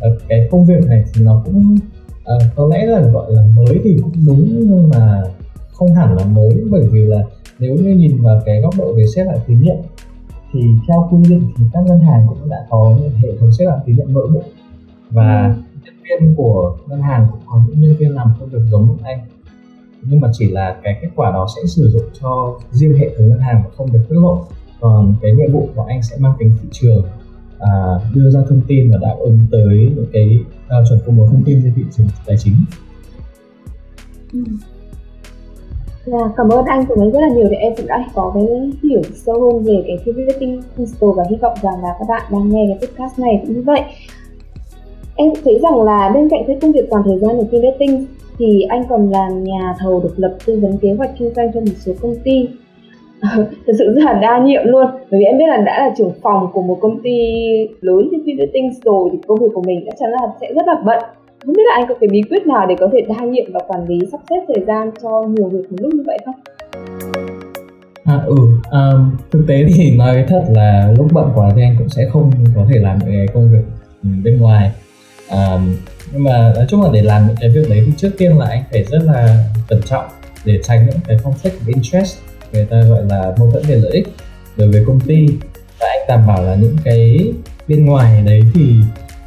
uh, 0.08 0.22
cái 0.28 0.48
công 0.50 0.66
việc 0.66 0.86
này 0.86 1.04
thì 1.14 1.22
nó 1.24 1.42
cũng 1.44 1.76
uh, 2.22 2.42
có 2.56 2.68
lẽ 2.68 2.86
là 2.86 3.00
gọi 3.00 3.32
là 3.32 3.42
mới 3.56 3.80
thì 3.84 3.96
cũng 4.02 4.12
đúng 4.26 4.48
nhưng 4.50 4.88
mà 4.88 5.22
không 5.72 5.94
hẳn 5.94 6.16
là 6.16 6.24
mới 6.24 6.64
bởi 6.70 6.82
vì 6.92 7.00
là 7.00 7.24
nếu 7.58 7.74
như 7.74 7.94
nhìn 7.94 8.22
vào 8.22 8.40
cái 8.44 8.60
góc 8.60 8.74
độ 8.78 8.92
về 8.92 9.04
xét 9.14 9.26
lại 9.26 9.38
tín 9.46 9.62
nhiệm 9.62 9.76
thì 10.52 10.60
theo 10.88 11.08
quy 11.10 11.18
định 11.28 11.42
thì 11.56 11.64
các 11.72 11.84
ngân 11.86 12.00
hàng 12.00 12.26
cũng 12.28 12.48
đã 12.48 12.66
có 12.70 12.96
những 13.00 13.10
hệ 13.10 13.28
thống 13.40 13.52
xếp 13.52 13.64
hạng 13.70 13.80
tín 13.86 13.96
nhiệm 13.96 14.12
nội 14.12 14.28
bộ. 14.34 14.42
Và 15.10 15.44
ừ. 15.44 15.80
nhân 15.84 15.94
viên 16.02 16.34
của 16.34 16.76
ngân 16.86 17.02
hàng 17.02 17.26
cũng 17.30 17.40
có 17.46 17.60
những 17.68 17.80
nhân 17.80 17.96
viên 17.96 18.14
làm 18.14 18.28
công 18.40 18.48
việc 18.48 18.58
giống 18.70 18.86
như 18.86 18.94
anh. 19.02 19.18
Nhưng 20.02 20.20
mà 20.20 20.28
chỉ 20.32 20.50
là 20.50 20.76
cái 20.82 20.98
kết 21.02 21.08
quả 21.16 21.30
đó 21.30 21.46
sẽ 21.56 21.62
sử 21.66 21.90
dụng 21.90 22.10
cho 22.20 22.58
riêng 22.70 22.94
hệ 22.98 23.10
thống 23.16 23.28
ngân 23.28 23.38
hàng 23.38 23.62
mà 23.62 23.70
không 23.76 23.92
được 23.92 24.00
tiết 24.08 24.16
lộ. 24.16 24.44
Còn 24.80 25.14
cái 25.22 25.32
nhiệm 25.32 25.52
vụ 25.52 25.68
của 25.74 25.82
anh 25.82 26.02
sẽ 26.02 26.16
mang 26.20 26.32
tính 26.38 26.56
thị 26.62 26.68
trường 26.72 27.04
à, 27.62 27.72
đưa 28.14 28.30
ra 28.30 28.40
thông 28.48 28.60
tin 28.68 28.90
và 28.90 28.98
đáp 29.02 29.14
ứng 29.18 29.38
tới 29.50 29.92
những 29.96 30.06
cái 30.12 30.38
tiêu 30.68 30.82
chuẩn 30.88 30.98
công 31.06 31.16
bố 31.16 31.26
thông 31.26 31.42
tin 31.44 31.60
trên 31.62 31.72
thị 31.76 31.82
trường 31.96 32.06
tài 32.26 32.36
chính 32.38 32.54
ừ. 34.32 34.38
Là 36.04 36.18
cảm 36.36 36.48
ơn 36.48 36.64
anh 36.64 36.86
cũng 36.88 37.12
rất 37.12 37.20
là 37.20 37.28
nhiều 37.28 37.48
để 37.50 37.56
em 37.56 37.72
cũng 37.76 37.86
đã 37.86 38.04
có 38.14 38.32
cái 38.34 38.72
hiểu 38.82 39.02
sâu 39.14 39.52
hơn 39.52 39.64
về 39.64 39.84
cái 39.86 39.98
Pivoting 40.04 40.62
Principle 40.74 41.08
và 41.16 41.24
hy 41.30 41.36
vọng 41.36 41.54
rằng 41.62 41.82
là 41.82 41.88
các 41.98 42.04
bạn 42.08 42.22
đang 42.30 42.48
nghe 42.48 42.76
cái 42.80 42.88
podcast 42.88 43.18
này 43.18 43.42
cũng 43.46 43.54
như 43.56 43.62
vậy. 43.62 43.80
Em 45.16 45.32
thấy 45.44 45.58
rằng 45.62 45.82
là 45.82 46.10
bên 46.14 46.28
cạnh 46.28 46.44
cái 46.46 46.58
công 46.62 46.72
việc 46.72 46.86
toàn 46.90 47.02
thời 47.06 47.18
gian 47.18 47.38
ở 47.38 47.44
Pivoting 47.52 48.06
thì 48.38 48.62
anh 48.62 48.82
còn 48.88 49.10
là 49.10 49.28
nhà 49.28 49.74
thầu 49.78 50.00
độc 50.00 50.12
lập 50.16 50.36
tư 50.46 50.58
vấn 50.62 50.78
kế 50.78 50.92
hoạch 50.92 51.10
kinh 51.18 51.34
doanh 51.34 51.52
cho 51.54 51.60
một 51.60 51.76
số 51.78 51.92
công 52.00 52.16
ty 52.24 52.48
thật 53.66 53.72
sự 53.78 53.92
rất 53.94 54.02
là 54.04 54.12
đa 54.12 54.42
nhiệm 54.44 54.62
luôn. 54.64 54.86
Bởi 55.10 55.20
vì 55.20 55.24
em 55.24 55.38
biết 55.38 55.44
là 55.48 55.56
đã 55.56 55.78
là 55.78 55.94
trưởng 55.98 56.12
phòng 56.22 56.46
của 56.52 56.62
một 56.62 56.78
công 56.80 57.02
ty 57.02 57.18
lớn 57.80 58.08
như 58.12 58.18
Pivoting 58.26 58.70
rồi 58.84 59.08
thì 59.12 59.18
công 59.26 59.38
việc 59.40 59.50
của 59.54 59.62
mình 59.66 59.82
chắc 59.86 59.94
chắn 60.00 60.10
là 60.10 60.28
sẽ 60.40 60.52
rất 60.54 60.66
là 60.66 60.74
bận. 60.84 61.02
Không 61.44 61.54
biết 61.54 61.62
là 61.68 61.74
anh 61.74 61.86
có 61.88 61.94
cái 62.00 62.08
bí 62.08 62.22
quyết 62.30 62.46
nào 62.46 62.66
để 62.66 62.74
có 62.78 62.88
thể 62.92 63.00
đa 63.08 63.24
nhiệm 63.24 63.52
và 63.52 63.60
quản 63.68 63.88
lý 63.88 63.98
sắp 64.12 64.20
xếp 64.30 64.36
thời 64.48 64.64
gian 64.66 64.90
cho 65.02 65.22
nhiều 65.22 65.48
việc 65.48 65.70
một 65.70 65.76
lúc 65.80 65.94
như 65.94 66.02
vậy 66.06 66.18
không? 66.24 66.34
À, 68.04 68.18
ừ, 68.26 68.36
à, 68.70 68.80
thực 69.30 69.44
tế 69.48 69.64
thì 69.74 69.90
nói 69.98 70.24
thật 70.28 70.44
là 70.48 70.94
lúc 70.98 71.06
bận 71.12 71.28
quá 71.34 71.50
thì 71.56 71.62
anh 71.62 71.74
cũng 71.78 71.88
sẽ 71.88 72.02
không 72.12 72.30
có 72.56 72.66
thể 72.72 72.78
làm 72.78 72.98
cái 73.00 73.26
công 73.34 73.48
việc 73.52 73.64
ừ, 74.02 74.08
bên 74.24 74.40
ngoài. 74.40 74.70
À, 75.28 75.58
nhưng 76.12 76.24
mà 76.24 76.52
nói 76.56 76.64
chung 76.68 76.82
là 76.82 76.90
để 76.92 77.02
làm 77.02 77.26
những 77.26 77.36
cái 77.40 77.50
việc 77.50 77.66
đấy 77.68 77.82
thì 77.86 77.92
trước 77.96 78.10
tiên 78.18 78.38
là 78.38 78.46
anh 78.46 78.62
phải 78.70 78.84
rất 78.84 79.02
là 79.04 79.44
cẩn 79.68 79.80
trọng 79.82 80.04
để 80.44 80.58
tránh 80.62 80.86
những 80.86 80.98
cái 81.08 81.16
conflict 81.16 81.50
of 81.50 81.74
interest 81.74 82.31
người 82.52 82.64
ta 82.64 82.80
gọi 82.80 83.04
là 83.04 83.32
mâu 83.38 83.50
thuẫn 83.50 83.62
về 83.66 83.76
lợi 83.76 83.92
ích 83.92 84.08
đối 84.56 84.68
với 84.68 84.84
công 84.86 85.00
ty. 85.00 85.26
Và 85.80 85.86
anh 85.88 86.06
đảm 86.08 86.26
bảo 86.26 86.42
là 86.42 86.54
những 86.54 86.76
cái 86.84 87.32
bên 87.68 87.86
ngoài 87.86 88.22
đấy 88.22 88.42
thì 88.54 88.74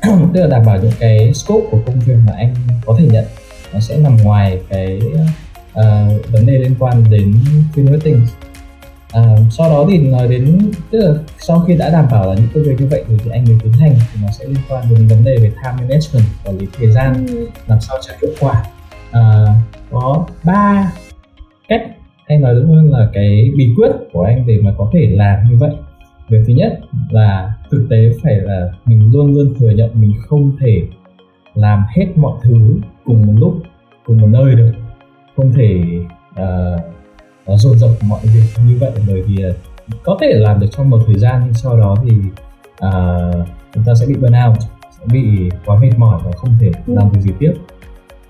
tức 0.34 0.42
là 0.42 0.48
đảm 0.48 0.66
bảo 0.66 0.78
những 0.78 0.92
cái 1.00 1.34
scope 1.34 1.68
của 1.72 1.80
công 1.86 2.00
việc 2.00 2.16
mà 2.28 2.34
anh 2.38 2.56
có 2.86 2.96
thể 3.00 3.06
nhận 3.06 3.26
nó 3.74 3.80
sẽ 3.80 3.98
nằm 3.98 4.18
ngoài 4.18 4.60
cái 4.70 5.00
uh, 5.80 6.32
vấn 6.32 6.46
đề 6.46 6.58
liên 6.58 6.76
quan 6.80 7.04
đến 7.10 7.34
marketing 7.76 8.28
uh, 9.18 9.40
sau 9.52 9.70
đó 9.70 9.86
thì 9.90 9.98
nói 9.98 10.28
đến 10.28 10.72
tức 10.92 11.00
là 11.00 11.14
sau 11.38 11.60
khi 11.68 11.76
đã 11.76 11.90
đảm 11.90 12.08
bảo 12.12 12.30
là 12.30 12.36
những 12.36 12.48
công 12.54 12.64
việc 12.64 12.76
như 12.80 12.88
vậy 12.88 13.04
rồi 13.10 13.20
thì 13.24 13.32
anh 13.32 13.46
mới 13.46 13.58
tiến 13.64 13.74
hành 13.74 13.96
thì 14.14 14.20
nó 14.24 14.32
sẽ 14.32 14.46
liên 14.46 14.58
quan 14.70 14.84
đến 14.90 15.08
vấn 15.08 15.24
đề 15.24 15.38
về 15.38 15.52
time 15.64 15.76
management 15.78 16.26
quản 16.46 16.58
lý 16.58 16.68
thời 16.78 16.92
gian 16.92 17.28
ừ. 17.28 17.48
làm 17.68 17.82
sao 17.82 17.98
cho 18.08 18.14
hiệu 18.22 18.32
quả. 18.40 18.66
Uh, 19.10 19.50
có 19.92 20.26
ba 20.44 20.92
cách 21.68 21.95
hay 22.28 22.38
nói 22.38 22.56
đúng 22.56 22.76
hơn 22.76 22.92
là 22.92 23.10
cái 23.14 23.52
bí 23.58 23.74
quyết 23.78 23.92
của 24.14 24.22
anh 24.22 24.48
để 24.48 24.60
mà 24.64 24.74
có 24.78 24.90
thể 24.94 25.08
làm 25.12 25.50
như 25.50 25.58
vậy. 25.58 25.72
Việc 26.30 26.44
thứ 26.48 26.54
nhất 26.54 26.80
là 27.10 27.54
thực 27.72 27.88
tế 27.90 28.12
phải 28.24 28.36
là 28.36 28.72
mình 28.86 29.12
luôn 29.14 29.36
luôn 29.36 29.54
thừa 29.60 29.70
nhận 29.70 29.90
mình 29.94 30.14
không 30.28 30.52
thể 30.60 30.82
làm 31.54 31.84
hết 31.96 32.06
mọi 32.16 32.40
thứ 32.44 32.80
cùng 33.06 33.26
một 33.26 33.34
lúc 33.38 33.58
cùng 34.06 34.18
một 34.18 34.28
nơi 34.28 34.56
được. 34.56 34.72
Không 35.36 35.54
thể 35.54 35.82
uh, 36.32 37.60
dồn 37.60 37.78
dập 37.78 37.90
mọi 38.08 38.20
việc 38.24 38.64
như 38.68 38.78
vậy 38.80 38.92
bởi 39.08 39.22
vì 39.22 39.44
có 40.04 40.18
thể 40.22 40.34
làm 40.34 40.60
được 40.60 40.68
trong 40.72 40.90
một 40.90 41.00
thời 41.06 41.20
gian 41.20 41.42
nhưng 41.46 41.54
sau 41.54 41.80
đó 41.80 41.96
thì 42.04 42.16
uh, 42.88 43.48
chúng 43.74 43.84
ta 43.86 43.96
sẽ 43.96 44.06
bị 44.06 44.16
burnout 44.16 44.54
sẽ 44.92 45.06
bị 45.14 45.50
quá 45.66 45.80
mệt 45.80 45.92
mỏi 45.98 46.22
và 46.26 46.32
không 46.32 46.50
thể 46.62 46.72
làm 46.88 47.14
được 47.14 47.20
gì 47.22 47.32
tiếp 47.40 47.54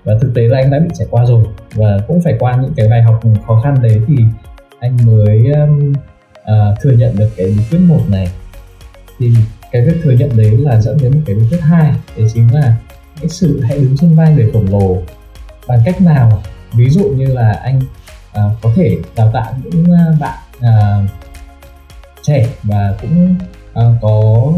và 0.06 0.14
thực 0.20 0.34
tế 0.34 0.42
là 0.42 0.58
anh 0.58 0.70
đã 0.70 0.78
bị 0.78 0.88
trải 0.94 1.06
qua 1.10 1.24
rồi. 1.26 1.44
Và 1.74 1.98
cũng 2.08 2.20
phải 2.20 2.36
qua 2.38 2.56
những 2.56 2.72
cái 2.76 2.88
bài 2.88 3.02
học 3.02 3.20
khó 3.46 3.60
khăn 3.64 3.82
đấy 3.82 4.00
thì 4.08 4.16
anh 4.80 4.96
mới 5.06 5.52
um, 5.52 5.92
uh, 6.40 6.80
thừa 6.80 6.92
nhận 6.92 7.16
được 7.16 7.28
cái 7.36 7.46
bí 7.46 7.64
quyết 7.70 7.78
một 7.78 8.00
này. 8.08 8.28
Thì 9.18 9.30
cái 9.72 9.86
việc 9.86 9.96
thừa 10.02 10.12
nhận 10.12 10.36
đấy 10.36 10.50
là 10.50 10.80
dẫn 10.80 10.98
đến 11.02 11.12
một 11.12 11.20
cái 11.26 11.36
bí 11.36 11.42
quyết 11.50 11.60
hai 11.60 11.92
đấy 12.16 12.26
chính 12.34 12.54
là 12.54 12.76
cái 13.20 13.28
sự 13.28 13.60
hãy 13.60 13.78
đứng 13.78 13.96
trên 13.96 14.14
vai 14.14 14.32
người 14.34 14.50
khổng 14.52 14.70
lồ. 14.70 14.96
Bằng 15.68 15.80
cách 15.84 16.00
nào? 16.02 16.42
Ví 16.74 16.90
dụ 16.90 17.04
như 17.04 17.26
là 17.26 17.52
anh 17.52 17.78
uh, 17.78 18.52
có 18.62 18.72
thể 18.76 18.96
đào 19.16 19.30
tạo 19.32 19.54
những 19.62 19.82
uh, 19.82 20.20
bạn 20.20 20.38
uh, 20.58 21.10
trẻ 22.22 22.48
và 22.62 22.94
cũng 23.02 23.36
uh, 23.78 23.84
có 24.02 24.52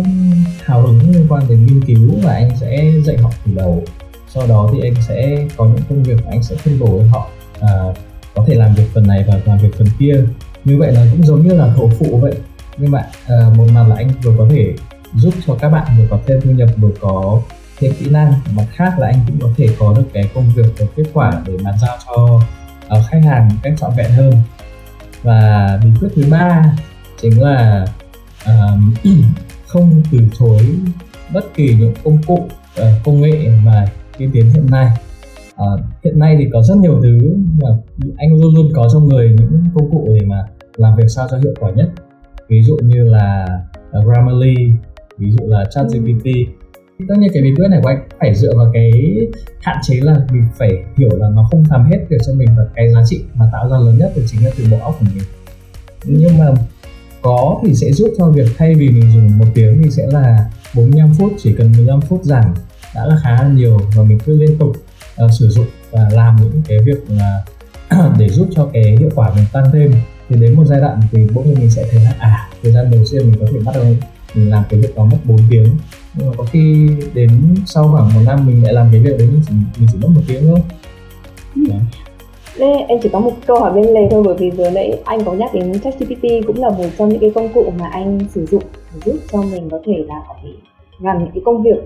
hào 0.65 0.83
hứng 0.83 1.01
liên 1.13 1.27
quan 1.29 1.43
đến 1.49 1.67
nghiên 1.67 1.85
cứu 1.85 2.11
và 2.23 2.33
anh 2.33 2.51
sẽ 2.61 2.93
dạy 3.05 3.17
họ 3.17 3.31
từ 3.47 3.53
đầu 3.55 3.85
sau 4.29 4.47
đó 4.47 4.71
thì 4.73 4.81
anh 4.81 4.95
sẽ 5.09 5.47
có 5.57 5.65
những 5.65 5.83
công 5.89 6.03
việc 6.03 6.17
mà 6.25 6.31
anh 6.31 6.43
sẽ 6.43 6.57
phân 6.57 6.79
bổ 6.79 6.87
với 6.87 7.09
họ 7.09 7.29
à, 7.61 7.69
có 8.35 8.45
thể 8.47 8.55
làm 8.55 8.75
việc 8.75 8.85
phần 8.95 9.07
này 9.07 9.25
và 9.29 9.41
làm 9.45 9.59
việc 9.59 9.79
phần 9.79 9.87
kia. 9.99 10.25
Như 10.65 10.79
vậy 10.79 10.93
nó 10.95 11.01
cũng 11.13 11.23
giống 11.25 11.49
như 11.49 11.55
là 11.55 11.73
thổ 11.77 11.89
phụ 11.99 12.19
vậy. 12.19 12.35
Nhưng 12.77 12.91
mà 12.91 13.07
à, 13.27 13.37
một 13.57 13.67
mặt 13.75 13.85
là 13.89 13.97
anh 13.97 14.11
vừa 14.23 14.35
có 14.39 14.47
thể 14.51 14.75
giúp 15.15 15.35
cho 15.47 15.55
các 15.55 15.69
bạn 15.69 15.87
vừa 15.99 16.05
có 16.11 16.19
thêm 16.27 16.41
thu 16.41 16.51
nhập 16.51 16.69
vừa 16.77 16.91
có 17.01 17.41
thêm 17.79 17.93
kỹ 17.99 18.11
năng. 18.11 18.33
Mặt 18.53 18.67
khác 18.73 18.99
là 18.99 19.07
anh 19.07 19.21
cũng 19.27 19.39
có 19.41 19.49
thể 19.57 19.69
có 19.79 19.95
được 19.95 20.05
cái 20.13 20.31
công 20.35 20.53
việc 20.55 20.67
và 20.79 20.87
kết 20.97 21.05
quả 21.13 21.43
để 21.47 21.53
bàn 21.65 21.75
giao 21.83 21.99
cho 22.07 22.23
uh, 22.99 23.07
khách 23.11 23.21
hàng 23.25 23.49
một 23.49 23.55
cách 23.63 23.73
trọn 23.81 23.91
vẹn 23.97 24.11
hơn. 24.11 24.43
Và 25.23 25.81
bí 25.85 25.91
quyết 26.01 26.09
thứ 26.17 26.25
ba 26.31 26.65
chính 27.23 27.43
là 27.43 27.87
uh, 28.43 29.05
không 29.67 30.03
từ 30.13 30.19
chối 30.39 30.61
bất 31.33 31.55
kỳ 31.55 31.75
những 31.75 31.95
công 32.05 32.23
cụ 32.27 32.49
uh, 32.81 32.87
công 33.05 33.21
nghệ 33.21 33.49
mà 33.65 33.87
tiên 34.19 34.31
tiến 34.33 34.51
hiện 34.51 34.67
nay. 34.71 34.87
À, 35.57 35.67
hiện 36.05 36.19
nay 36.19 36.37
thì 36.39 36.47
có 36.53 36.63
rất 36.63 36.77
nhiều 36.77 37.01
thứ 37.03 37.37
mà 37.63 37.69
anh 38.17 38.41
luôn 38.41 38.55
luôn 38.55 38.71
có 38.75 38.89
trong 38.93 39.09
người 39.09 39.37
những 39.39 39.65
công 39.75 39.91
cụ 39.91 40.17
để 40.21 40.27
mà 40.27 40.45
làm 40.77 40.97
việc 40.97 41.09
sao 41.09 41.29
cho 41.31 41.37
hiệu 41.37 41.55
quả 41.61 41.71
nhất. 41.71 41.91
Ví 42.49 42.63
dụ 42.63 42.77
như 42.83 43.05
là 43.05 43.47
uh, 43.99 44.07
Grammarly 44.07 44.55
ví 45.19 45.31
dụ 45.31 45.47
là 45.47 45.65
ChatGPT. 45.71 46.27
Tất 47.09 47.15
nhiên 47.19 47.31
cái 47.35 47.43
bí 47.43 47.55
quyết 47.57 47.69
này 47.71 47.81
của 47.83 47.89
anh 47.89 48.09
phải 48.21 48.35
dựa 48.35 48.57
vào 48.57 48.71
cái 48.73 48.91
hạn 49.61 49.77
chế 49.83 50.01
là 50.03 50.27
mình 50.33 50.45
phải 50.59 50.71
hiểu 50.97 51.11
là 51.13 51.29
nó 51.29 51.49
không 51.51 51.65
làm 51.71 51.85
hết 51.85 51.99
được 52.11 52.19
cho 52.27 52.33
mình 52.33 52.49
và 52.57 52.67
cái 52.75 52.89
giá 52.89 53.01
trị 53.07 53.21
mà 53.35 53.49
tạo 53.53 53.69
ra 53.69 53.79
lớn 53.79 53.99
nhất 53.99 54.13
thì 54.15 54.23
chính 54.27 54.45
là 54.45 54.51
từ 54.59 54.65
bộ 54.71 54.79
óc 54.83 54.97
của 55.01 55.07
mình. 55.15 55.25
Nhưng 56.05 56.39
mà 56.39 56.47
có 57.23 57.61
thì 57.65 57.75
sẽ 57.75 57.93
giúp 57.93 58.09
cho 58.19 58.31
việc 58.31 58.49
thay 58.59 58.75
vì 58.75 58.91
mình 58.91 59.13
dùng 59.15 59.39
một 59.39 59.45
tiếng 59.55 59.83
thì 59.83 59.91
sẽ 59.91 60.07
là 60.07 60.51
45 60.77 61.15
phút 61.19 61.33
chỉ 61.39 61.55
cần 61.59 61.73
15 61.77 62.01
phút 62.01 62.25
giảm 62.25 62.55
đã 62.95 63.07
là 63.07 63.17
khá 63.23 63.43
là 63.43 63.49
nhiều 63.49 63.81
và 63.97 64.03
mình 64.03 64.19
cứ 64.27 64.37
liên 64.41 64.59
tục 64.59 64.77
uh, 65.25 65.31
sử 65.39 65.49
dụng 65.49 65.67
và 65.91 66.09
làm 66.13 66.37
những 66.37 66.63
cái 66.69 66.79
việc 66.79 66.99
là 67.09 67.45
để 68.19 68.29
giúp 68.29 68.49
cho 68.55 68.69
cái 68.73 68.97
hiệu 68.99 69.11
quả 69.15 69.33
mình 69.35 69.45
tăng 69.53 69.65
thêm. 69.73 69.93
Thì 70.29 70.37
đến 70.37 70.55
một 70.55 70.65
giai 70.67 70.81
đoạn 70.81 71.01
thì 71.13 71.27
bỗng 71.35 71.49
nhiên 71.49 71.59
mình 71.59 71.71
sẽ 71.71 71.85
thấy 71.91 72.01
là 72.05 72.15
à 72.19 72.49
thời 72.63 72.73
gian 72.73 72.91
đầu 72.91 73.01
tiên 73.13 73.31
mình 73.31 73.41
có 73.41 73.47
thể 73.53 73.59
bắt 73.65 73.73
đầu 73.75 73.85
mình 74.35 74.51
làm 74.51 74.65
cái 74.71 74.81
việc 74.81 74.97
đó 74.97 75.05
mất 75.05 75.19
4 75.25 75.39
tiếng. 75.51 75.67
Nhưng 76.15 76.27
mà 76.27 76.33
có 76.39 76.45
khi 76.45 76.89
đến 77.15 77.55
sau 77.67 77.89
khoảng 77.93 78.15
một 78.15 78.21
năm 78.27 78.47
mình 78.47 78.65
lại 78.65 78.73
làm 78.73 78.89
cái 78.93 79.01
việc 79.01 79.19
đấy 79.19 79.29
mình 79.29 79.43
chỉ, 79.49 79.55
mình 79.79 79.89
chỉ 79.93 79.99
mất 79.99 80.09
một 80.15 80.21
tiếng 80.29 80.43
thôi. 80.43 80.61
Đấy. 81.69 81.81
Đây, 82.59 82.85
em 82.89 82.99
chỉ 83.03 83.09
có 83.09 83.21
một 83.21 83.33
câu 83.47 83.61
hỏi 83.61 83.73
bên 83.73 83.85
lề 83.85 84.01
thôi 84.11 84.23
bởi 84.27 84.35
vì 84.39 84.51
vừa 84.51 84.71
nãy 84.71 84.99
anh 85.05 85.25
có 85.25 85.33
nhắc 85.33 85.51
đến 85.55 85.81
ChatGPT 85.81 86.47
cũng 86.47 86.63
là 86.63 86.71
một 86.71 86.89
trong 86.99 87.09
những 87.09 87.21
cái 87.21 87.31
công 87.35 87.53
cụ 87.53 87.73
mà 87.79 87.89
anh 87.93 88.19
sử 88.35 88.47
dụng 88.47 88.63
để 88.95 89.01
giúp 89.05 89.19
cho 89.33 89.43
mình 89.43 89.71
có 89.71 89.81
thể 89.87 89.93
là 90.09 90.15
có 90.29 90.35
thể 90.43 90.49
làm 91.01 91.19
những 91.19 91.31
cái 91.35 91.43
công 91.45 91.63
việc 91.63 91.77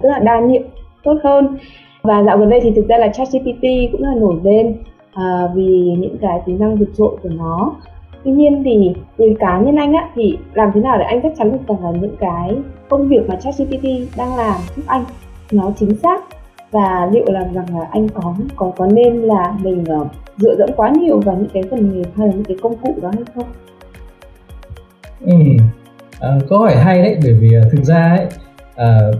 rất 0.00 0.08
là 0.08 0.18
đa 0.18 0.40
nhiệm 0.40 0.62
tốt 1.02 1.16
hơn. 1.24 1.56
Và 2.02 2.22
dạo 2.22 2.38
gần 2.38 2.50
đây 2.50 2.60
thì 2.62 2.72
thực 2.76 2.88
ra 2.88 2.98
là 2.98 3.08
ChatGPT 3.08 3.62
cũng 3.92 4.02
là 4.02 4.14
nổi 4.16 4.40
lên 4.42 4.76
à, 5.12 5.48
vì 5.54 5.94
những 5.98 6.16
cái 6.20 6.40
tính 6.46 6.58
năng 6.58 6.76
vượt 6.76 6.88
trội 6.96 7.16
của 7.22 7.28
nó. 7.28 7.76
Tuy 8.24 8.30
nhiên 8.30 8.62
thì 8.64 8.94
với 9.16 9.36
cá 9.40 9.58
nhân 9.58 9.76
anh 9.76 9.92
á 9.92 10.08
thì 10.14 10.38
làm 10.54 10.70
thế 10.74 10.80
nào 10.80 10.98
để 10.98 11.04
anh 11.04 11.20
chắc 11.22 11.32
chắn 11.38 11.52
được 11.52 11.58
rằng 11.68 11.84
là 11.84 11.90
những 12.00 12.16
cái 12.20 12.56
công 12.88 13.08
việc 13.08 13.28
mà 13.28 13.36
ChatGPT 13.36 14.16
đang 14.16 14.36
làm 14.36 14.56
giúp 14.76 14.82
anh 14.86 15.04
nó 15.52 15.72
chính 15.76 15.96
xác? 15.96 16.24
Và 16.70 17.08
liệu 17.12 17.24
là 17.28 17.48
rằng 17.54 17.78
là 17.78 17.88
anh 17.90 18.08
có 18.08 18.34
có 18.56 18.72
có 18.76 18.86
nên 18.86 19.22
là 19.22 19.54
mình 19.62 19.84
uh, 20.00 20.06
dựa 20.36 20.54
dẫm 20.58 20.68
quá 20.76 20.92
nhiều 21.00 21.20
vào 21.20 21.36
những 21.36 21.50
cái 21.54 21.62
phần 21.70 21.90
mềm 21.92 22.04
hay 22.16 22.26
là 22.26 22.32
những 22.34 22.44
cái 22.44 22.56
công 22.62 22.76
cụ 22.76 22.94
đó 23.02 23.10
hay 23.14 23.24
không? 23.34 23.44
Ừ, 25.20 25.36
à, 26.20 26.38
câu 26.48 26.58
hỏi 26.58 26.74
hay 26.76 27.02
đấy 27.02 27.18
bởi 27.22 27.32
vì 27.40 27.52
ờ, 27.54 27.68
thực 27.72 27.82
ra 27.82 28.16
ấy 28.18 28.26
uh, 28.74 29.16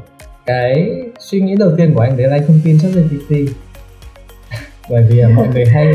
cái 0.46 0.90
suy 1.18 1.40
nghĩ 1.40 1.54
đầu 1.58 1.70
tiên 1.76 1.94
của 1.94 2.00
anh 2.00 2.16
đấy 2.16 2.28
là 2.28 2.36
anh 2.36 2.46
không 2.46 2.60
tin 2.64 2.78
ChatGPT 2.80 3.30
bởi 4.90 5.02
vì 5.08 5.24
uh, 5.24 5.30
mọi 5.30 5.48
người 5.48 5.66
hay 5.66 5.94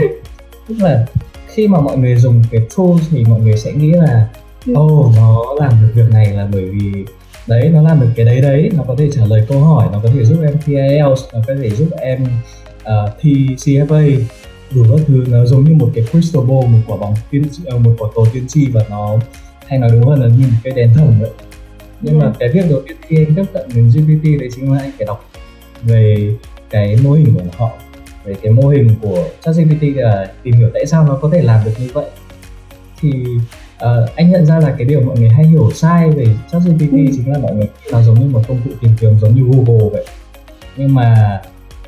tức 0.67 0.75
là 0.79 1.05
khi 1.47 1.67
mà 1.67 1.79
mọi 1.81 1.97
người 1.97 2.15
dùng 2.15 2.43
cái 2.51 2.61
tool 2.77 2.97
thì 3.11 3.23
mọi 3.29 3.39
người 3.39 3.57
sẽ 3.57 3.71
nghĩ 3.71 3.91
là 3.91 4.27
oh 4.71 5.15
nó 5.15 5.43
làm 5.59 5.73
được 5.81 5.89
việc 5.93 6.11
này 6.11 6.33
là 6.33 6.47
bởi 6.51 6.65
vì 6.65 7.05
đấy 7.47 7.69
nó 7.73 7.81
làm 7.81 7.99
được 7.99 8.09
cái 8.15 8.25
đấy 8.25 8.41
đấy 8.41 8.71
nó 8.77 8.83
có 8.87 8.95
thể 8.97 9.09
trả 9.11 9.25
lời 9.25 9.45
câu 9.49 9.59
hỏi 9.59 9.87
nó 9.91 9.99
có 10.03 10.09
thể 10.15 10.25
giúp 10.25 10.37
em 10.43 10.53
thi 10.65 10.75
IELTS 10.75 11.21
nó 11.33 11.39
có 11.47 11.53
thể 11.61 11.69
giúp 11.69 11.87
em 11.97 12.23
uh, 12.81 13.11
thi 13.19 13.47
CFA 13.57 14.19
đủ 14.75 14.83
các 14.89 15.05
thứ 15.07 15.25
nó 15.27 15.45
giống 15.45 15.63
như 15.63 15.75
một 15.75 15.89
cái 15.95 16.03
crystal 16.11 16.43
ball 16.43 16.67
một 16.67 16.79
quả 16.87 16.97
bóng 16.97 17.15
tiên 17.31 17.43
uh, 17.75 17.81
một 17.81 17.95
quả 17.99 18.09
cầu 18.15 18.25
tiên 18.33 18.47
tri 18.47 18.67
và 18.71 18.81
nó 18.89 19.17
hay 19.67 19.79
nói 19.79 19.89
đúng 19.93 20.07
hơn 20.07 20.21
là 20.21 20.27
như 20.27 20.45
một 20.47 20.57
cái 20.63 20.73
đèn 20.73 20.93
thần 20.93 21.15
vậy 21.19 21.29
nhưng 22.01 22.19
mà 22.19 22.33
cái 22.39 22.49
việc 22.49 22.65
đầu 22.69 22.81
tiên 22.87 22.97
khi 23.01 23.17
anh 23.17 23.35
tiếp 23.35 23.45
cận 23.53 23.69
đến 23.75 23.89
GPT 23.89 24.39
đấy 24.39 24.49
chính 24.55 24.73
là 24.73 24.79
anh 24.79 24.91
phải 24.97 25.07
đọc 25.07 25.29
về 25.83 26.35
cái 26.69 26.97
mô 27.03 27.11
hình 27.11 27.35
của 27.35 27.43
họ 27.57 27.71
về 28.25 28.35
cái 28.41 28.51
mô 28.51 28.69
hình 28.69 28.95
của 29.01 29.23
ChatGPT 29.41 29.83
là 29.95 30.31
tìm 30.43 30.55
hiểu 30.55 30.69
tại 30.73 30.85
sao 30.85 31.07
nó 31.07 31.15
có 31.21 31.29
thể 31.33 31.41
làm 31.41 31.65
được 31.65 31.71
như 31.79 31.89
vậy 31.93 32.05
thì 33.01 33.11
uh, 33.85 34.15
anh 34.15 34.31
nhận 34.31 34.45
ra 34.45 34.59
là 34.59 34.75
cái 34.77 34.87
điều 34.87 35.01
mọi 35.01 35.19
người 35.19 35.29
hay 35.29 35.45
hiểu 35.45 35.71
sai 35.71 36.09
về 36.09 36.27
ChatGPT 36.51 36.91
ừ. 36.91 36.97
chính 37.15 37.31
là 37.31 37.39
mọi 37.39 37.55
người 37.55 37.67
nó 37.91 38.01
giống 38.01 38.19
như 38.19 38.25
một 38.25 38.41
công 38.47 38.61
cụ 38.65 38.71
tìm 38.81 38.91
kiếm 38.99 39.19
giống 39.19 39.35
như 39.35 39.43
Google 39.43 39.89
vậy 39.91 40.05
nhưng 40.77 40.95
mà 40.95 41.41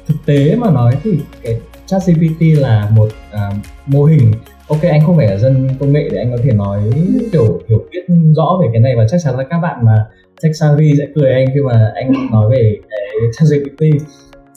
thực 0.07 0.15
tế 0.25 0.55
mà 0.55 0.71
nói 0.71 0.95
thì 1.03 1.11
cái 1.43 1.59
ChatGPT 1.85 2.41
là 2.41 2.89
một 2.91 3.09
uh, 3.33 3.55
mô 3.85 4.03
hình 4.03 4.31
ok 4.71 4.81
anh 4.81 5.01
không 5.05 5.17
phải 5.17 5.27
là 5.27 5.37
dân 5.37 5.69
công 5.79 5.93
nghệ 5.93 6.09
để 6.11 6.17
anh 6.17 6.31
có 6.31 6.37
thể 6.43 6.51
nói 6.51 6.81
kiểu 7.31 7.61
hiểu 7.67 7.85
biết 7.91 8.15
rõ 8.35 8.59
về 8.61 8.67
cái 8.73 8.81
này 8.81 8.95
và 8.97 9.07
chắc 9.07 9.17
chắn 9.23 9.37
là 9.37 9.43
các 9.43 9.59
bạn 9.59 9.85
mà 9.85 10.05
tech 10.41 10.55
savvy 10.55 10.93
sẽ 10.97 11.05
cười 11.15 11.31
anh 11.31 11.47
khi 11.53 11.59
mà 11.61 11.91
anh 11.95 12.13
nói 12.31 12.49
về 12.51 12.77
cái 12.89 12.99
ChatGPT. 13.33 13.81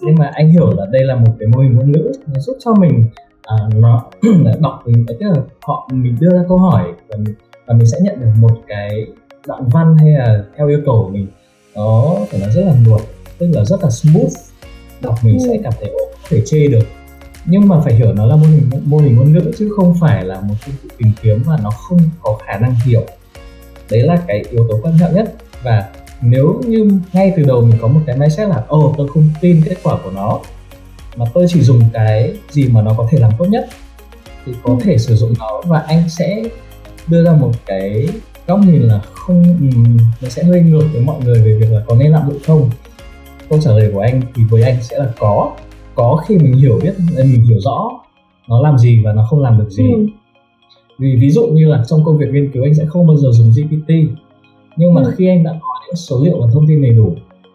Nhưng 0.00 0.14
mà 0.18 0.30
anh 0.34 0.50
hiểu 0.50 0.70
là 0.76 0.86
đây 0.92 1.04
là 1.04 1.14
một 1.14 1.32
cái 1.38 1.48
mô 1.48 1.60
hình 1.60 1.74
ngôn 1.74 1.92
ngữ 1.92 2.12
nó 2.26 2.40
giúp 2.40 2.56
cho 2.64 2.74
mình 2.74 3.04
à, 3.42 3.56
nó 3.74 4.10
đọc 4.60 4.82
mình 4.86 5.06
tức 5.08 5.16
là 5.20 5.42
họ 5.62 5.88
mình 5.92 6.16
đưa 6.20 6.30
ra 6.30 6.44
câu 6.48 6.58
hỏi 6.58 6.84
và 7.08 7.16
mình, 7.16 7.34
và 7.66 7.74
mình 7.74 7.86
sẽ 7.86 7.98
nhận 8.02 8.20
được 8.20 8.30
một 8.40 8.56
cái 8.68 9.06
đoạn 9.46 9.68
văn 9.68 9.96
hay 9.98 10.12
là 10.12 10.44
theo 10.56 10.68
yêu 10.68 10.80
cầu 10.86 11.02
của 11.04 11.10
mình. 11.10 11.26
Nó 11.74 12.16
phải 12.30 12.40
nói 12.40 12.50
rất 12.50 12.62
là 12.64 12.74
nuột 12.86 13.00
tức 13.38 13.46
là 13.52 13.64
rất 13.64 13.82
là 13.82 13.90
smooth. 13.90 14.32
Đọc 15.02 15.14
mình 15.22 15.38
sẽ 15.40 15.58
cảm 15.64 15.72
thấy 15.80 15.90
có 15.92 16.28
thể 16.28 16.40
chê 16.44 16.66
được 16.66 16.84
nhưng 17.46 17.68
mà 17.68 17.80
phải 17.80 17.94
hiểu 17.94 18.12
nó 18.12 18.26
là 18.26 18.36
mô 18.36 18.46
hình 18.46 18.70
mô 18.84 18.98
hình 18.98 19.16
ngôn 19.16 19.32
ngữ 19.32 19.52
chứ 19.58 19.72
không 19.76 19.94
phải 20.00 20.24
là 20.24 20.40
một 20.40 20.54
công 20.66 20.74
cụ 20.82 20.88
tìm 20.98 21.12
kiếm 21.22 21.42
và 21.46 21.58
nó 21.62 21.70
không 21.70 21.98
có 22.22 22.38
khả 22.46 22.58
năng 22.58 22.74
hiểu. 22.84 23.06
Đấy 23.90 24.02
là 24.02 24.22
cái 24.26 24.44
yếu 24.50 24.66
tố 24.68 24.80
quan 24.82 24.94
trọng 25.00 25.14
nhất. 25.14 25.34
Và 25.62 25.88
nếu 26.22 26.60
như 26.66 26.88
ngay 27.12 27.32
từ 27.36 27.42
đầu 27.42 27.60
mình 27.60 27.78
có 27.82 27.88
một 27.88 28.00
cái 28.06 28.16
mindset 28.16 28.48
là 28.48 28.62
ồ 28.68 28.78
oh, 28.78 28.94
tôi 28.98 29.08
không 29.08 29.28
tin 29.40 29.62
kết 29.64 29.76
quả 29.82 29.98
của 30.04 30.10
nó 30.10 30.40
mà 31.16 31.26
tôi 31.34 31.46
chỉ 31.48 31.62
dùng 31.62 31.80
cái 31.92 32.34
gì 32.50 32.68
mà 32.68 32.82
nó 32.82 32.94
có 32.96 33.08
thể 33.10 33.18
làm 33.18 33.32
tốt 33.38 33.44
nhất 33.44 33.68
thì 34.46 34.52
có 34.62 34.72
ừ. 34.72 34.78
thể 34.84 34.98
sử 34.98 35.16
dụng 35.16 35.34
nó. 35.38 35.62
Và 35.64 35.78
anh 35.78 36.08
sẽ 36.08 36.42
đưa 37.06 37.24
ra 37.24 37.32
một 37.32 37.52
cái 37.66 38.08
góc 38.46 38.60
nhìn 38.60 38.82
là 38.82 39.00
không 39.14 39.70
nó 40.22 40.28
sẽ 40.28 40.44
hơi 40.44 40.60
ngược 40.60 40.84
với 40.92 41.02
mọi 41.02 41.16
người 41.24 41.42
về 41.42 41.54
việc 41.54 41.72
là 41.72 41.80
có 41.86 41.94
nên 41.94 42.12
lạm 42.12 42.28
dụng 42.28 42.38
không? 42.46 42.70
Câu 43.50 43.60
trả 43.62 43.70
lời 43.70 43.90
của 43.94 44.00
anh 44.00 44.20
thì 44.34 44.42
với 44.50 44.62
anh 44.62 44.82
sẽ 44.82 44.98
là 44.98 45.08
có 45.18 45.52
có 45.94 46.22
khi 46.26 46.38
mình 46.38 46.52
hiểu 46.52 46.78
biết 46.82 46.94
mình 47.16 47.44
hiểu 47.44 47.58
rõ 47.60 47.90
nó 48.48 48.60
làm 48.60 48.78
gì 48.78 49.02
và 49.04 49.12
nó 49.12 49.26
không 49.30 49.42
làm 49.42 49.58
được 49.58 49.68
gì 49.68 49.92
ừ. 49.92 50.06
vì 50.98 51.16
ví 51.16 51.30
dụ 51.30 51.46
như 51.46 51.68
là 51.68 51.82
trong 51.86 52.04
công 52.04 52.18
việc 52.18 52.26
nghiên 52.32 52.50
cứu 52.52 52.62
anh 52.64 52.74
sẽ 52.74 52.84
không 52.86 53.06
bao 53.06 53.16
giờ 53.16 53.28
dùng 53.32 53.50
GPT 53.50 53.90
nhưng 54.76 54.94
mà 54.94 55.02
ừ. 55.02 55.14
khi 55.16 55.28
anh 55.28 55.44
đã 55.44 55.50
có 55.60 55.68
những 55.86 55.96
số 55.96 56.20
liệu 56.24 56.40
và 56.40 56.46
thông 56.52 56.66
tin 56.68 56.82
đầy 56.82 56.90
đủ 56.90 57.14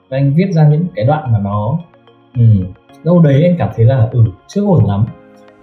và 0.09 0.17
anh 0.17 0.33
viết 0.35 0.51
ra 0.51 0.69
những 0.69 0.85
cái 0.95 1.05
đoạn 1.05 1.33
mà 1.33 1.39
nó 1.39 1.79
ừ, 2.35 2.43
đâu 3.03 3.19
đấy 3.19 3.43
anh 3.43 3.55
cảm 3.57 3.69
thấy 3.75 3.85
là 3.85 4.09
ừ 4.11 4.23
chưa 4.47 4.65
ổn 4.65 4.85
lắm 4.85 5.05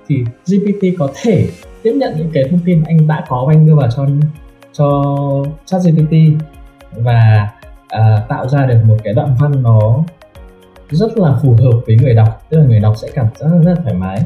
thì 0.09 0.25
GPT 0.47 0.99
có 0.99 1.09
thể 1.23 1.49
tiếp 1.83 1.93
nhận 1.97 2.15
những 2.19 2.31
cái 2.33 2.45
thông 2.51 2.61
tin 2.65 2.83
anh 2.87 3.07
đã 3.07 3.25
có 3.29 3.45
và 3.47 3.53
anh 3.55 3.67
đưa 3.67 3.75
vào 3.75 3.89
cho 3.97 4.07
cho 4.73 5.15
chat 5.65 5.81
GPT 5.83 6.15
và 6.97 7.49
à, 7.89 8.27
tạo 8.29 8.49
ra 8.49 8.67
được 8.67 8.79
một 8.85 8.97
cái 9.05 9.15
đoạn 9.15 9.37
văn 9.41 9.63
nó 9.63 10.05
rất 10.91 11.19
là 11.19 11.39
phù 11.43 11.53
hợp 11.53 11.81
với 11.87 11.97
người 11.97 12.15
đọc. 12.15 12.43
Tức 12.51 12.59
là 12.59 12.65
người 12.65 12.81
đọc 12.81 12.95
sẽ 13.03 13.09
cảm 13.15 13.27
giác 13.39 13.49
rất 13.65 13.75
là 13.75 13.81
thoải 13.83 13.95
mái. 13.95 14.21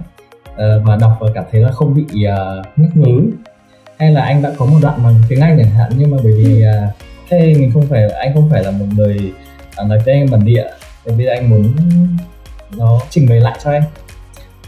Uh, 0.50 0.56
và 0.84 0.96
đọc 1.00 1.16
và 1.20 1.28
cảm 1.34 1.44
thấy 1.52 1.60
là 1.60 1.70
không 1.70 1.94
bị 1.94 2.04
uh, 2.04 2.66
ngắc 2.76 2.96
ngứ 2.96 3.30
hay 3.98 4.10
là 4.10 4.22
anh 4.22 4.42
đã 4.42 4.52
có 4.58 4.66
một 4.66 4.78
đoạn 4.82 5.00
bằng 5.04 5.14
tiếng 5.28 5.40
Anh 5.40 5.58
chẳng 5.58 5.70
hạn 5.70 5.92
nhưng 5.96 6.10
mà 6.10 6.16
bởi 6.24 6.32
vì 6.32 6.64
uh, 6.64 6.72
hey, 7.30 7.54
mình 7.54 7.70
không 7.74 7.86
phải 7.86 8.08
anh 8.08 8.34
không 8.34 8.50
phải 8.50 8.64
là 8.64 8.70
một 8.70 8.86
người 8.96 9.32
uh, 9.82 9.88
nói 9.88 9.98
tiếng 10.04 10.14
Anh 10.14 10.30
bản 10.30 10.44
địa. 10.44 10.66
Nên 11.06 11.16
bây 11.16 11.26
giờ 11.26 11.32
anh 11.32 11.50
muốn 11.50 11.72
nó 12.76 13.00
trình 13.10 13.28
bày 13.28 13.40
lại 13.40 13.58
cho 13.64 13.70
anh. 13.70 13.82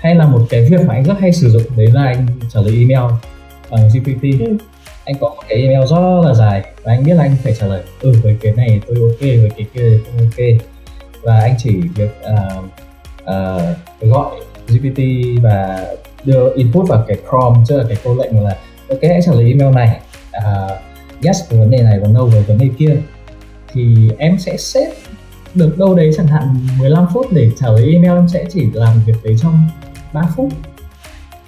Hay 0.00 0.14
là 0.14 0.26
một 0.26 0.46
cái 0.50 0.64
việc 0.70 0.80
mà 0.86 0.94
anh 0.94 1.04
rất 1.04 1.14
hay 1.20 1.32
sử 1.32 1.50
dụng 1.50 1.62
đấy 1.76 1.86
là 1.86 2.04
anh 2.04 2.26
trả 2.52 2.60
lời 2.60 2.76
email 2.78 3.12
bằng 3.70 3.88
GPT 3.88 4.22
ừ. 4.22 4.56
anh 5.04 5.16
có 5.20 5.28
một 5.28 5.42
cái 5.48 5.58
email 5.58 5.86
rất 5.90 6.22
là 6.24 6.34
dài 6.34 6.62
và 6.82 6.92
anh 6.92 7.04
biết 7.04 7.14
là 7.14 7.22
anh 7.22 7.36
phải 7.42 7.54
trả 7.60 7.66
lời 7.66 7.82
ừ 8.00 8.12
với 8.22 8.36
cái 8.42 8.52
này 8.52 8.80
tôi 8.86 8.96
ok 9.00 9.20
với 9.20 9.50
cái 9.56 9.66
kia 9.74 9.82
thì 9.90 9.98
không 10.04 10.18
ok 10.18 10.71
và 11.22 11.40
anh 11.40 11.54
chỉ 11.58 11.80
việc 11.94 12.10
uh, 12.32 12.64
uh, 13.22 14.10
gọi 14.10 14.30
GPT 14.68 15.02
và 15.42 15.86
đưa 16.24 16.52
input 16.54 16.88
vào 16.88 17.04
cái 17.08 17.16
prompt 17.28 17.68
tức 17.68 17.76
là 17.76 17.84
cái 17.88 17.96
câu 18.04 18.16
lệnh 18.16 18.44
là 18.44 18.56
ok 18.88 19.02
hãy 19.02 19.20
trả 19.26 19.32
lời 19.32 19.46
email 19.46 19.74
này. 19.74 20.00
Uh, 20.36 20.72
yes 21.24 21.50
về 21.50 21.58
vấn 21.58 21.70
đề 21.70 21.82
này 21.82 21.98
và 22.00 22.08
no 22.08 22.24
về 22.24 22.40
vấn 22.40 22.58
đề 22.58 22.68
kia. 22.78 22.96
Thì 23.72 24.10
em 24.18 24.38
sẽ 24.38 24.56
xếp 24.56 24.92
được 25.54 25.78
đâu 25.78 25.94
đấy 25.94 26.10
chẳng 26.16 26.26
hạn 26.26 26.56
15 26.78 27.06
phút 27.14 27.26
để 27.32 27.50
trả 27.60 27.68
lời 27.68 27.92
email 27.92 28.18
em 28.18 28.28
sẽ 28.28 28.44
chỉ 28.50 28.66
làm 28.74 29.00
việc 29.06 29.16
đấy 29.24 29.36
trong 29.42 29.68
3 30.12 30.22
phút. 30.36 30.48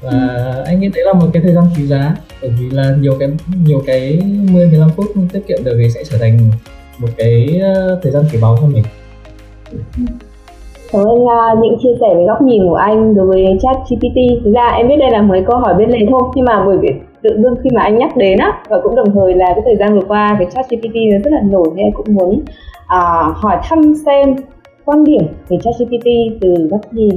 Và 0.01 0.11
ừ. 0.11 0.63
anh 0.67 0.81
nghĩ 0.81 0.89
đấy 0.89 1.05
là 1.05 1.13
một 1.13 1.27
cái 1.33 1.43
thời 1.43 1.55
gian 1.55 1.65
quý 1.77 1.87
giá 1.87 2.17
bởi 2.43 2.51
vì 2.51 2.71
là 2.71 2.97
nhiều 2.99 3.17
cái 3.19 3.29
nhiều 3.65 3.83
cái 3.87 4.21
10 4.23 4.67
15 4.67 4.91
phút 4.91 5.07
tiết 5.33 5.41
kiệm 5.49 5.65
được 5.65 5.77
thì 5.79 5.91
sẽ 5.91 6.05
trở 6.05 6.19
thành 6.19 6.51
một 6.99 7.09
cái 7.17 7.61
thời 8.03 8.13
gian 8.13 8.25
quý 8.33 8.39
báu 8.41 8.59
cho 8.61 8.67
mình 8.67 8.85
Cảm 10.93 11.03
ơn 11.03 11.25
uh, 11.25 11.59
những 11.63 11.77
chia 11.83 11.95
sẻ 12.01 12.07
về 12.15 12.25
góc 12.27 12.43
nhìn 12.43 12.69
của 12.69 12.75
anh 12.75 13.15
đối 13.15 13.27
với 13.27 13.59
chat 13.63 13.77
GPT. 13.77 14.45
Thực 14.45 14.53
ra 14.55 14.69
em 14.69 14.89
biết 14.89 14.97
đây 14.99 15.11
là 15.11 15.23
mấy 15.23 15.43
câu 15.47 15.57
hỏi 15.57 15.75
bên 15.75 15.91
lề 15.91 15.99
thôi, 16.11 16.23
nhưng 16.35 16.45
mà 16.45 16.65
bởi 16.67 16.79
vì 16.79 16.89
tự 17.25 17.31
dưng 17.43 17.55
khi 17.65 17.71
mà 17.75 17.83
anh 17.83 17.99
nhắc 17.99 18.17
đến 18.17 18.39
á 18.39 18.63
và 18.69 18.81
cũng 18.83 18.95
đồng 18.95 19.15
thời 19.15 19.35
là 19.35 19.47
cái 19.47 19.63
thời 19.65 19.77
gian 19.77 19.95
vừa 19.95 20.07
qua 20.09 20.37
cái 20.39 20.49
chat 20.55 20.71
GPT 20.71 20.95
nó 20.95 21.19
rất 21.25 21.33
là 21.33 21.41
nổi 21.41 21.69
nên 21.75 21.93
cũng 21.93 22.15
muốn 22.15 22.41
uh, 22.85 23.37
hỏi 23.37 23.57
thăm 23.63 23.95
xem 24.07 24.37
quan 24.85 25.05
điểm 25.05 25.23
về 25.49 25.57
chat 25.65 25.75
GPT 25.79 26.07
từ 26.41 26.69
góc 26.71 26.81
nhìn 26.91 27.11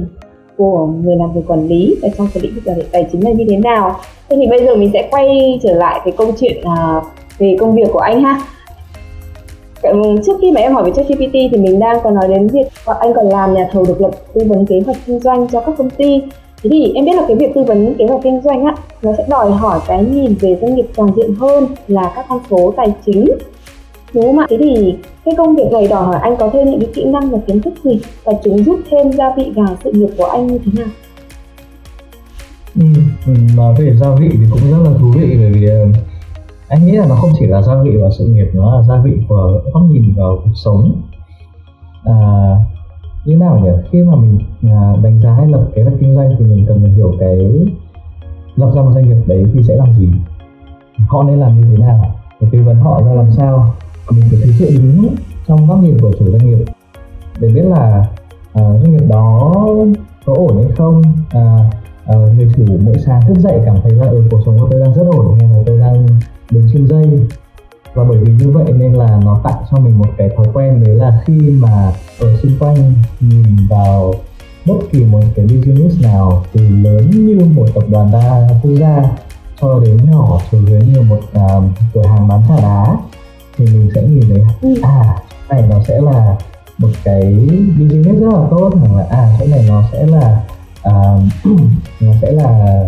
của 0.56 0.86
người 0.86 1.16
làm 1.16 1.32
về 1.32 1.42
quản 1.48 1.68
lý 1.68 1.96
và 2.02 2.08
trong 2.18 2.28
cái 2.34 2.42
lĩnh 2.42 2.54
vực 2.76 2.86
tài 2.92 3.06
chính 3.12 3.20
này 3.24 3.34
như 3.34 3.44
thế 3.48 3.56
nào 3.56 3.96
thế 4.28 4.36
thì 4.40 4.46
bây 4.46 4.66
giờ 4.66 4.76
mình 4.76 4.90
sẽ 4.92 5.08
quay 5.10 5.58
trở 5.62 5.72
lại 5.72 6.00
cái 6.04 6.14
câu 6.16 6.32
chuyện 6.40 6.56
uh, 6.60 7.04
về 7.38 7.56
công 7.60 7.74
việc 7.74 7.88
của 7.92 7.98
anh 7.98 8.20
ha 8.24 8.40
trước 10.26 10.32
khi 10.40 10.50
mà 10.50 10.60
em 10.60 10.72
hỏi 10.72 10.84
về 10.84 10.92
ChatGPT 10.96 11.32
thì 11.32 11.58
mình 11.58 11.78
đang 11.78 11.96
còn 12.02 12.14
nói 12.14 12.28
đến 12.28 12.46
việc 12.46 12.66
anh 13.00 13.14
còn 13.14 13.28
làm 13.28 13.54
nhà 13.54 13.68
thầu 13.72 13.84
độc 13.88 14.00
lập 14.00 14.10
tư 14.34 14.40
vấn 14.46 14.66
kế 14.66 14.80
hoạch 14.86 14.96
kinh 15.06 15.20
doanh 15.20 15.48
cho 15.48 15.60
các 15.60 15.74
công 15.78 15.90
ty. 15.90 16.22
Thế 16.62 16.70
thì 16.72 16.92
em 16.94 17.04
biết 17.04 17.12
là 17.16 17.24
cái 17.28 17.36
việc 17.36 17.54
tư 17.54 17.62
vấn 17.62 17.94
kế 17.98 18.06
hoạch 18.06 18.20
kinh 18.22 18.40
doanh 18.44 18.64
á 18.64 18.74
nó 19.02 19.12
sẽ 19.18 19.24
đòi 19.28 19.50
hỏi 19.50 19.80
cái 19.88 20.04
nhìn 20.04 20.34
về 20.40 20.58
doanh 20.60 20.74
nghiệp 20.74 20.86
toàn 20.96 21.10
diện 21.16 21.34
hơn 21.34 21.66
là 21.88 22.12
các 22.16 22.26
con 22.28 22.40
số 22.50 22.74
tài 22.76 22.92
chính. 23.06 23.26
Đúng 24.14 24.24
không 24.24 24.38
ạ? 24.38 24.46
Thế 24.50 24.56
thì 24.60 24.94
cái 25.24 25.34
công 25.36 25.56
việc 25.56 25.72
này 25.72 25.88
đòi 25.88 26.04
hỏi 26.04 26.16
anh 26.22 26.36
có 26.36 26.50
thêm 26.52 26.70
những 26.70 26.80
cái 26.80 26.90
kỹ 26.94 27.04
năng 27.04 27.30
và 27.30 27.38
kiến 27.46 27.60
thức 27.60 27.74
gì 27.84 28.00
và 28.24 28.32
chúng 28.44 28.64
giúp 28.64 28.80
thêm 28.90 29.12
gia 29.12 29.34
vị 29.36 29.52
vào 29.56 29.76
sự 29.84 29.92
nghiệp 29.92 30.08
của 30.18 30.24
anh 30.24 30.46
như 30.46 30.58
thế 30.64 30.72
nào? 30.76 30.88
Ừ, 32.76 33.32
mà 33.56 33.64
về 33.78 33.96
gia 34.00 34.10
vị 34.20 34.28
thì 34.32 34.46
cũng 34.50 34.70
rất 34.70 34.90
là 34.90 34.90
thú 34.98 35.12
vị 35.16 35.36
bởi 35.38 35.50
vì 35.52 35.66
ờ, 35.68 35.86
anh 36.68 36.86
nghĩ 36.86 36.92
là 36.92 37.06
nó 37.06 37.14
không 37.14 37.30
chỉ 37.38 37.46
là 37.46 37.62
gia 37.62 37.82
vị 37.82 37.96
vào 37.96 38.10
sự 38.10 38.26
nghiệp 38.26 38.50
nó 38.52 38.76
là 38.76 38.82
gia 38.82 38.96
vị 39.02 39.12
của 39.28 39.60
góc 39.72 39.82
nhìn 39.90 40.14
vào 40.16 40.38
cuộc 40.44 40.50
sống. 40.54 41.02
À, 42.04 42.14
như 43.24 43.36
nào 43.36 43.58
nhỉ? 43.58 43.70
Khi 43.90 44.02
mà 44.02 44.16
mình 44.16 44.38
à, 44.62 44.92
đánh 45.02 45.20
giá 45.22 45.32
hay 45.32 45.48
lập 45.48 45.68
kế 45.74 45.82
hoạch 45.82 45.94
kinh 46.00 46.14
doanh 46.14 46.36
thì 46.38 46.44
mình 46.44 46.64
cần 46.68 46.80
phải 46.82 46.90
hiểu 46.90 47.14
cái 47.20 47.38
lập 48.56 48.72
ra 48.74 48.82
một 48.82 48.90
doanh 48.94 49.08
nghiệp 49.08 49.16
đấy 49.26 49.44
thì 49.52 49.62
sẽ 49.62 49.76
làm 49.76 49.94
gì? 49.98 50.08
Họ 51.08 51.22
nên 51.22 51.38
làm 51.38 51.60
như 51.60 51.66
thế 51.70 51.82
nào? 51.82 52.14
Để 52.40 52.48
tư 52.52 52.62
vấn 52.62 52.76
họ 52.76 53.02
ra 53.02 53.12
làm 53.12 53.30
sao? 53.30 53.74
Mình 54.10 54.24
phải 54.30 54.40
thực 54.44 54.52
sự 54.58 54.78
đúng 54.82 55.14
trong 55.46 55.66
góc 55.66 55.78
nhìn 55.78 55.98
của 56.00 56.12
chủ 56.18 56.30
doanh 56.30 56.46
nghiệp 56.46 56.64
để 57.40 57.48
biết 57.48 57.64
là 57.64 58.06
à, 58.52 58.62
doanh 58.82 58.92
nghiệp 58.92 59.06
đó 59.08 59.54
có 60.26 60.34
ổn 60.34 60.62
hay 60.62 60.72
không? 60.76 61.02
À, 61.30 61.70
à, 62.06 62.14
chủ 62.68 62.78
mỗi 62.80 62.98
sáng 63.06 63.20
thức 63.28 63.38
dậy 63.38 63.60
cảm 63.64 63.76
thấy 63.82 63.92
là 63.92 64.06
ừ, 64.06 64.22
cuộc 64.30 64.40
sống 64.46 64.58
của 64.58 64.68
tôi 64.70 64.80
đang 64.80 64.94
rất 64.94 65.04
ổn 65.12 65.38
hay 65.40 65.48
là 65.48 65.58
tôi 65.66 65.78
đang 65.78 66.06
đứng 66.50 66.68
trên 66.72 66.88
dây 66.88 67.06
và 67.94 68.04
bởi 68.04 68.18
vì 68.18 68.32
như 68.32 68.50
vậy 68.50 68.72
nên 68.72 68.92
là 68.92 69.20
nó 69.24 69.40
tạo 69.44 69.64
cho 69.70 69.78
mình 69.78 69.98
một 69.98 70.08
cái 70.18 70.30
thói 70.36 70.46
quen 70.54 70.84
đấy 70.84 70.94
là 70.94 71.20
khi 71.26 71.38
mà 71.40 71.92
ở 72.20 72.36
xung 72.36 72.52
quanh 72.60 72.94
nhìn 73.20 73.56
vào 73.70 74.14
bất 74.66 74.74
kỳ 74.92 75.04
một 75.04 75.22
cái 75.34 75.46
business 75.46 76.02
nào 76.02 76.44
từ 76.52 76.60
lớn 76.68 77.10
như 77.10 77.38
một 77.54 77.66
tập 77.74 77.84
đoàn 77.88 78.10
đa 78.12 78.48
quốc 78.62 78.70
gia 78.74 79.02
cho 79.60 79.80
đến 79.80 79.96
nhỏ 80.10 80.40
cho 80.52 80.58
đến 80.66 80.92
như 80.92 81.00
một 81.00 81.20
uh, 81.36 81.64
cửa 81.94 82.06
hàng 82.06 82.28
bán 82.28 82.42
trà 82.48 82.56
đá 82.56 82.96
thì 83.56 83.64
mình 83.64 83.90
sẽ 83.94 84.02
nhìn 84.02 84.24
thấy 84.28 84.42
ừ. 84.62 84.80
à 84.82 85.16
này 85.48 85.64
nó 85.70 85.76
sẽ 85.88 86.00
là 86.00 86.36
một 86.78 86.88
cái 87.04 87.22
business 87.78 88.20
rất 88.20 88.28
là 88.32 88.46
tốt 88.50 88.72
hoặc 88.80 88.98
là 88.98 89.06
à 89.10 89.36
chỗ 89.40 89.46
này 89.46 89.64
nó 89.68 89.82
sẽ 89.92 90.06
là 90.06 90.42
uh, 90.88 91.22
nó 92.00 92.12
sẽ 92.22 92.32
là 92.32 92.80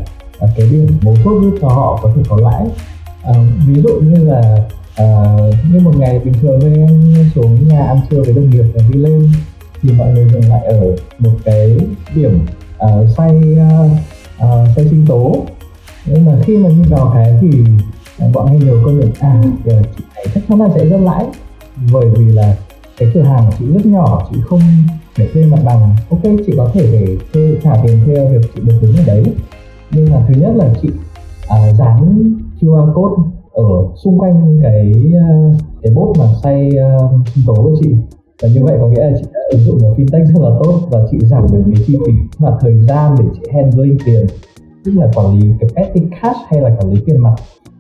uh, 0.45 0.51
cái 0.57 0.69
điểm 0.71 0.99
mấu 1.03 1.17
chốt 1.25 1.41
giúp 1.43 1.59
cho 1.61 1.69
họ 1.69 1.99
có 2.03 2.13
thể 2.17 2.23
có 2.29 2.37
lãi. 2.37 2.67
À, 3.23 3.35
ví 3.67 3.83
dụ 3.83 4.01
như 4.01 4.25
là 4.25 4.57
à, 4.97 5.35
như 5.73 5.81
một 5.81 5.97
ngày 5.97 6.19
bình 6.19 6.35
thường 6.41 6.61
thôi 6.61 6.73
em 6.77 7.31
xuống 7.35 7.69
nhà 7.69 7.87
ăn 7.87 8.01
trưa 8.11 8.23
với 8.23 8.33
đồng 8.33 8.51
nghiệp 8.51 8.65
và 8.75 8.83
đi 8.93 8.99
lên 8.99 9.33
thì 9.83 9.93
mọi 9.93 10.13
người 10.13 10.29
dừng 10.33 10.49
lại 10.51 10.65
ở 10.65 10.97
một 11.19 11.33
cái 11.45 11.79
điểm 12.15 12.47
uh, 12.85 13.09
xoay 13.17 13.37
uh, 13.53 13.91
uh, 14.45 14.77
sinh 14.77 15.07
tố. 15.09 15.47
Nhưng 16.07 16.25
mà 16.25 16.33
khi 16.45 16.57
mà 16.57 16.69
nhìn 16.69 16.83
vào 16.83 17.11
cái 17.15 17.39
thì 17.41 17.49
à, 18.19 18.27
bọn 18.33 18.47
anh 18.47 18.59
nhiều 18.59 18.83
công 18.85 19.01
nhận 19.01 19.13
à 19.21 19.43
chị 19.97 20.05
này 20.15 20.27
chắc 20.35 20.43
chắn 20.49 20.61
là 20.61 20.69
sẽ 20.75 20.85
rất 20.85 20.99
lãi 21.01 21.27
bởi 21.93 22.07
vì 22.17 22.25
là 22.25 22.57
cái 22.99 23.11
cửa 23.15 23.23
hàng 23.23 23.47
của 23.47 23.57
chị 23.59 23.65
rất 23.75 23.87
nhỏ 23.87 24.29
chị 24.31 24.41
không 24.49 24.61
để 25.19 25.29
thuê 25.33 25.45
mặt 25.45 25.59
bằng 25.65 25.97
ok 26.11 26.23
chị 26.47 26.53
có 26.57 26.71
thể 26.75 26.89
để 26.93 27.17
thuê 27.33 27.57
trả 27.63 27.77
tiền 27.87 27.99
thuê 28.07 28.29
việc 28.29 28.49
chị 28.55 28.61
được 28.65 28.79
đứng 28.83 28.97
ở 28.97 29.03
đấy. 29.07 29.25
Nhưng 29.93 30.07
mà 30.11 30.27
thứ 30.29 30.41
nhất 30.41 30.53
là 30.57 30.75
chị 30.83 30.89
à, 31.49 31.73
dán 31.73 32.35
QR 32.61 32.93
code 32.95 33.23
ở 33.53 33.95
xung 34.05 34.19
quanh 34.19 34.61
cái 34.63 34.93
ờ, 35.15 35.53
cái 35.83 35.93
bốt 35.95 36.13
mà 36.19 36.25
xây 36.43 36.69
uh, 36.69 36.75
ờ, 37.01 37.09
tố 37.47 37.55
của 37.55 37.75
chị. 37.81 37.91
Và 38.43 38.49
như 38.49 38.65
vậy 38.65 38.77
có 38.81 38.89
nghĩa 38.89 39.11
là 39.11 39.19
chị 39.19 39.27
đã 39.35 39.41
ứng 39.51 39.61
dụng 39.61 39.79
một 39.83 39.95
fintech 39.97 40.25
rất 40.25 40.43
là 40.43 40.51
tốt 40.65 40.81
và 40.91 41.01
chị 41.11 41.19
giảm 41.23 41.47
được 41.53 41.63
cái 41.75 41.85
chi 41.87 41.97
phí 42.07 42.13
và 42.39 42.59
thời 42.61 42.83
gian 42.89 43.15
để 43.19 43.25
chị 43.35 43.41
handling 43.55 43.99
tiền 44.05 44.27
tức 44.85 44.93
là 44.95 45.11
quản 45.15 45.39
lý 45.39 45.53
cái 45.61 45.71
petty 45.77 46.07
cash 46.23 46.39
hay 46.49 46.61
là 46.61 46.77
quản 46.79 46.93
lý 46.93 47.01
tiền 47.07 47.21
mặt. 47.21 47.35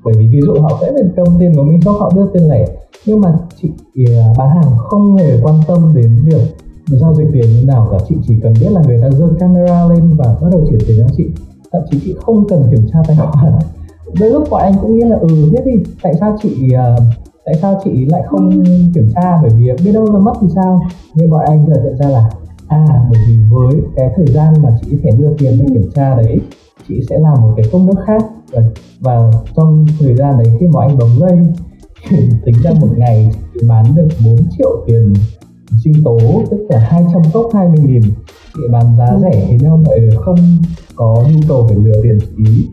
Bởi 0.05 0.15
vì 0.19 0.29
ví 0.29 0.41
dụ 0.47 0.61
họ 0.61 0.79
sẽ 0.81 0.93
bên 0.93 1.13
công 1.17 1.39
tiền 1.41 1.53
của 1.57 1.63
mình 1.63 1.81
cho 1.85 1.93
họ 1.93 2.13
đưa 2.17 2.27
tiền 2.33 2.49
lẻ 2.49 2.67
nhưng 3.07 3.21
mà 3.21 3.35
chị 3.63 3.71
ờ, 4.07 4.35
bán 4.39 4.49
hàng 4.49 4.79
không 4.79 5.17
hề 5.17 5.41
quan 5.43 5.55
tâm 5.67 5.93
đến 5.95 6.25
việc 6.25 6.43
giao 6.99 7.15
dịch 7.15 7.29
tiền 7.33 7.53
như 7.53 7.67
nào 7.67 7.89
cả? 7.93 7.99
Chị 8.09 8.15
chỉ 8.29 8.35
cần 8.43 8.55
biết 8.61 8.73
là 8.73 8.83
người 8.87 9.01
ta 9.03 9.11
giơ 9.11 9.29
camera 9.39 9.87
lên 9.89 10.17
và 10.17 10.37
bắt 10.43 10.49
đầu 10.53 10.61
chuyển 10.71 10.81
tiền 10.89 10.97
cho 11.01 11.15
chị. 11.17 11.25
Thậm 11.73 11.83
chí 11.91 12.01
chị 12.05 12.15
không 12.21 12.49
cần 12.49 12.69
kiểm 12.71 12.87
tra 12.93 12.99
tài 13.07 13.17
khoản. 13.17 13.53
Đôi 14.21 14.31
lúc 14.31 14.51
bọn 14.51 14.63
anh 14.63 14.75
cũng 14.81 14.99
nghĩ 14.99 15.05
là 15.05 15.17
ừ 15.17 15.29
biết 15.53 15.61
đi 15.65 15.73
tại 16.03 16.15
sao 16.21 16.37
chị 16.43 16.69
uh, 16.75 17.03
tại 17.45 17.55
sao 17.63 17.81
chị 17.85 18.05
lại 18.05 18.23
không 18.27 18.65
kiểm 18.95 19.11
tra? 19.15 19.43
Bởi 19.43 19.51
vì 19.51 19.71
biết 19.85 19.93
đâu 19.93 20.13
là 20.13 20.19
mất 20.19 20.33
thì 20.41 20.47
sao? 20.55 20.83
Nhưng 21.15 21.31
bọn 21.31 21.41
anh 21.47 21.67
giờ 21.69 21.83
nhận 21.85 21.97
ra 21.97 22.09
là 22.09 22.31
à 22.69 22.87
bởi 23.11 23.21
vì 23.27 23.39
với 23.51 23.75
cái 23.97 24.11
thời 24.17 24.27
gian 24.27 24.55
mà 24.63 24.69
chị 24.83 24.97
phải 25.03 25.13
đưa 25.19 25.33
tiền 25.39 25.59
để 25.59 25.67
kiểm 25.75 25.91
tra 25.95 26.17
đấy 26.17 26.41
chị 26.89 27.01
sẽ 27.09 27.19
làm 27.19 27.41
một 27.41 27.53
cái 27.57 27.67
công 27.73 27.87
thức 27.87 27.99
khác. 28.07 28.23
Và, 28.53 28.63
và 29.01 29.31
trong 29.57 29.87
thời 30.01 30.17
gian 30.17 30.39
đấy 30.39 30.57
khi 30.61 30.67
mà 30.67 30.81
anh 30.81 30.99
bấm 30.99 31.09
dây 31.21 31.39
tính 32.45 32.55
ra 32.63 32.71
một 32.81 32.89
ngày 32.97 33.31
chị 33.55 33.61
bán 33.69 33.85
được 33.95 34.09
4 34.25 34.37
triệu 34.59 34.85
tiền 34.87 35.13
sinh 35.85 36.05
tố 36.05 36.19
tức 36.51 36.67
là 36.69 36.79
200 36.79 37.23
cốc 37.33 37.47
20 37.55 37.79
nghìn 37.87 38.03
chị 38.55 38.63
bán 38.71 38.97
giá 38.99 39.19
rẻ 39.23 39.47
thế 39.49 39.59
nên 39.61 39.71
mọi 39.71 40.01
người 40.01 40.11
không 40.17 40.37
có 40.95 41.25
nhu 41.33 41.41
cầu 41.49 41.67
phải 41.69 41.77
lừa 41.77 42.03
tiền 42.03 42.19
ý 42.47 42.69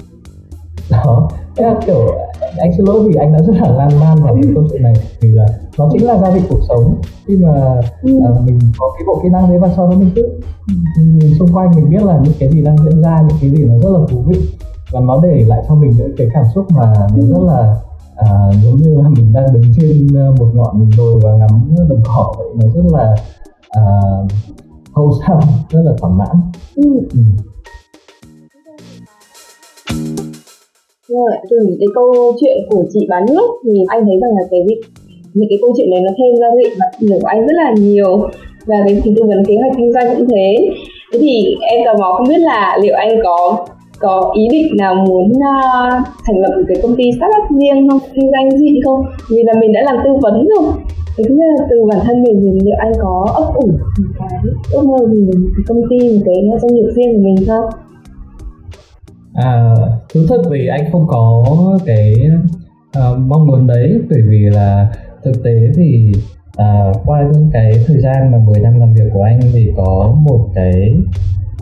đó. 0.89 1.29
Thế 1.55 1.63
là 1.63 1.75
kiểu 1.85 2.11
anh 2.57 2.71
xin 2.77 2.85
lỗi 2.85 3.03
vì 3.07 3.15
anh 3.15 3.33
đã 3.33 3.39
rất 3.39 3.53
là 3.61 3.69
lan 3.69 3.99
man 3.99 4.17
vào 4.23 4.33
cái 4.33 4.51
câu 4.55 4.63
chuyện 4.71 4.83
này 4.83 4.93
vì 5.21 5.29
là 5.29 5.45
nó 5.77 5.89
chính 5.91 6.05
là 6.05 6.17
gia 6.17 6.29
vị 6.29 6.41
cuộc 6.49 6.59
sống. 6.67 6.95
Khi 7.25 7.35
mà 7.35 7.81
ừ. 8.01 8.19
à, 8.25 8.29
mình 8.45 8.59
có 8.77 8.91
cái 8.97 9.03
bộ 9.07 9.19
kỹ 9.23 9.29
năng 9.29 9.49
đấy 9.49 9.59
và 9.59 9.69
sau 9.75 9.87
đó 9.87 9.95
mình 9.97 10.11
cứ 10.15 10.39
nhìn 10.97 11.33
xung 11.39 11.53
quanh 11.53 11.71
mình 11.75 11.89
biết 11.89 12.03
là 12.03 12.19
những 12.23 12.33
cái 12.39 12.49
gì 12.49 12.61
đang 12.61 12.75
diễn 12.77 13.01
ra 13.01 13.21
những 13.21 13.37
cái 13.41 13.49
gì 13.49 13.63
nó 13.63 13.77
rất 13.77 13.99
là 13.99 14.05
thú 14.09 14.21
vị. 14.27 14.39
Và 14.91 14.99
nó 14.99 15.19
để 15.23 15.45
lại 15.47 15.63
cho 15.67 15.75
mình 15.75 15.93
những 15.97 16.15
cái 16.17 16.27
cảm 16.33 16.45
xúc 16.55 16.65
mà 16.71 16.93
nó 17.15 17.21
ừ. 17.21 17.33
rất 17.33 17.43
là 17.47 17.75
à, 18.17 18.27
giống 18.63 18.75
như 18.77 18.95
là 18.95 19.09
mình 19.09 19.33
đang 19.33 19.45
đứng 19.53 19.63
trên 19.77 20.07
ờ, 20.15 20.31
một 20.39 20.49
ngọn 20.53 20.89
đồi 20.97 21.19
và 21.23 21.31
ngắm 21.31 21.75
đồng 21.89 22.01
cỏ 22.05 22.33
vậy 22.37 22.47
nó 22.55 22.67
rất 22.75 22.97
là 22.97 23.15
à, 23.69 23.81
wholesome 24.93 25.47
rất 25.69 25.81
là 25.85 25.91
thỏa 25.97 26.09
mãn 26.09 26.35
ừ. 26.75 26.83
Vâng 26.83 27.07
ừ. 27.09 27.19
rồi 31.07 31.31
từ 31.49 31.57
những 31.67 31.79
cái 31.79 31.87
câu 31.95 32.13
chuyện 32.41 32.57
của 32.69 32.83
chị 32.93 32.99
bán 33.09 33.25
nước 33.29 33.49
thì 33.63 33.71
anh 33.87 34.05
thấy 34.05 34.15
rằng 34.21 34.31
là 34.37 34.47
cái 34.51 34.59
việc 34.67 34.81
những 35.33 35.49
cái 35.49 35.57
câu 35.61 35.73
chuyện 35.77 35.89
này 35.89 36.01
nó 36.01 36.09
thêm 36.17 36.41
ra 36.41 36.47
vị 36.57 36.69
và 36.79 36.85
hiểu 36.99 37.19
của 37.21 37.27
anh 37.27 37.41
rất 37.41 37.53
là 37.55 37.73
nhiều 37.77 38.29
và 38.65 38.75
cái 38.85 39.01
tư 39.05 39.23
vấn 39.27 39.45
kế 39.45 39.55
hoạch 39.61 39.77
kinh 39.77 39.93
doanh 39.93 40.15
cũng 40.15 40.27
thế 40.29 40.55
thế 41.13 41.19
thì 41.19 41.55
em 41.61 41.81
tò 41.85 41.93
mò 41.99 42.13
không 42.17 42.27
biết 42.27 42.37
là 42.37 42.77
liệu 42.81 42.95
anh 42.95 43.19
có 43.23 43.65
có 43.99 44.31
ý 44.35 44.47
định 44.51 44.77
nào 44.77 44.95
muốn 44.95 45.31
uh, 45.31 46.07
thành 46.25 46.37
lập 46.41 46.51
một 46.57 46.63
cái 46.67 46.77
công 46.83 46.95
ty 46.95 47.03
startup 47.11 47.59
riêng 47.59 47.89
không? 47.89 47.99
Kinh 48.13 48.31
doanh 48.31 48.59
gì 48.59 48.79
không? 48.85 49.05
Vì 49.29 49.43
là 49.43 49.53
mình 49.61 49.73
đã 49.73 49.81
làm 49.85 49.97
tư 50.03 50.11
vấn 50.21 50.47
rồi. 50.47 50.73
Thế 51.17 51.23
cũng 51.27 51.39
là 51.39 51.65
từ 51.69 51.75
bản 51.89 51.99
thân 52.03 52.23
mình 52.23 52.39
thì 52.41 52.59
liệu 52.65 52.75
anh 52.77 52.91
có 53.01 53.25
ấp 53.35 53.53
ủ 53.55 53.67
một 53.67 54.07
cái 54.19 54.39
ước 54.73 54.85
mơ 54.85 54.97
gì 55.11 55.25
về 55.25 55.33
một 55.39 55.49
cái 55.55 55.63
công 55.67 55.81
ty 55.89 56.17
một 56.17 56.21
cái 56.25 56.35
doanh 56.61 56.73
nghiệp 56.75 56.89
riêng 56.95 57.15
của 57.15 57.21
mình 57.23 57.35
không? 57.47 57.65
À 59.33 59.75
thú 60.13 60.19
thật 60.29 60.41
vì 60.51 60.67
anh 60.67 60.91
không 60.91 61.05
có 61.07 61.45
cái 61.85 62.13
uh, 62.97 63.17
mong 63.27 63.47
muốn 63.47 63.67
đấy. 63.67 63.99
Bởi 64.09 64.19
vì 64.29 64.39
là 64.51 64.87
thực 65.23 65.43
tế 65.43 65.51
thì 65.75 66.11
uh, 66.61 66.97
qua 67.05 67.29
những 67.33 67.49
cái 67.53 67.71
thời 67.87 67.99
gian 67.99 68.31
mà 68.31 68.37
10 68.45 68.59
năm 68.59 68.79
làm 68.79 68.93
việc 68.93 69.09
của 69.13 69.21
anh 69.21 69.39
thì 69.53 69.67
có 69.77 70.15
một 70.29 70.49
cái 70.55 70.93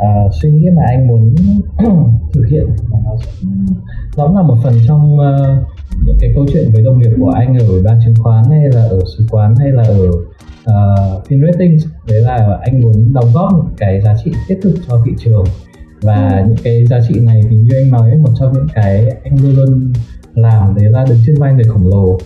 uh, 0.02 0.32
suy 0.42 0.50
nghĩ 0.50 0.66
mà 0.76 0.84
anh 0.88 1.08
muốn 1.08 1.36
thực 2.34 2.44
hiện 2.52 2.66
nó 4.18 4.32
là 4.32 4.42
một 4.42 4.58
phần 4.64 4.74
trong 4.88 5.18
uh, 5.20 5.68
những 6.06 6.18
cái 6.20 6.32
câu 6.36 6.46
chuyện 6.54 6.70
với 6.74 6.84
đồng 6.84 7.00
nghiệp 7.00 7.12
của 7.20 7.30
anh 7.30 7.58
ở 7.58 7.84
ban 7.84 8.00
chứng 8.06 8.14
khoán 8.16 8.44
hay 8.50 8.70
là 8.74 8.82
ở 8.82 9.00
sứ 9.18 9.26
quán 9.32 9.56
hay 9.56 9.72
là 9.72 9.84
ở 9.84 10.08
uh, 10.08 11.24
FinRatings 11.30 11.80
đấy 12.08 12.22
là 12.22 12.60
anh 12.62 12.82
muốn 12.82 13.14
đóng 13.14 13.32
góp 13.34 13.54
một 13.54 13.66
cái 13.78 14.02
giá 14.02 14.16
trị 14.24 14.32
thiết 14.48 14.60
thực 14.62 14.76
cho 14.88 15.02
thị 15.06 15.12
trường 15.18 15.46
và 16.02 16.30
ừ. 16.30 16.48
những 16.48 16.58
cái 16.64 16.86
giá 16.86 17.00
trị 17.08 17.20
này 17.20 17.42
thì 17.50 17.56
như 17.58 17.76
anh 17.76 17.92
nói 17.92 18.18
một 18.18 18.30
trong 18.40 18.54
những 18.54 18.68
cái 18.74 19.06
anh 19.24 19.38
luôn 19.42 19.56
luôn 19.56 19.94
làm 20.34 20.76
đấy 20.76 20.86
là 20.90 21.06
đứng 21.10 21.20
trên 21.26 21.36
vai 21.40 21.54
người 21.54 21.64
khổng 21.64 21.88
lồ 21.88 22.18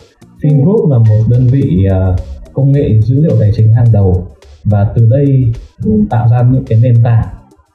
FinGroup 0.41 0.91
là 0.91 0.97
một 0.97 1.23
đơn 1.29 1.47
vị 1.47 1.87
uh, 1.87 2.19
công 2.53 2.71
nghệ 2.71 3.01
dữ 3.01 3.21
liệu 3.21 3.39
tài 3.39 3.51
chính 3.55 3.73
hàng 3.73 3.91
đầu 3.91 4.27
và 4.63 4.91
từ 4.95 5.07
đây 5.09 5.53
ừ. 5.85 5.91
tạo 6.09 6.27
ra 6.27 6.41
những 6.51 6.65
cái 6.65 6.79
nền 6.81 7.03
tảng 7.03 7.27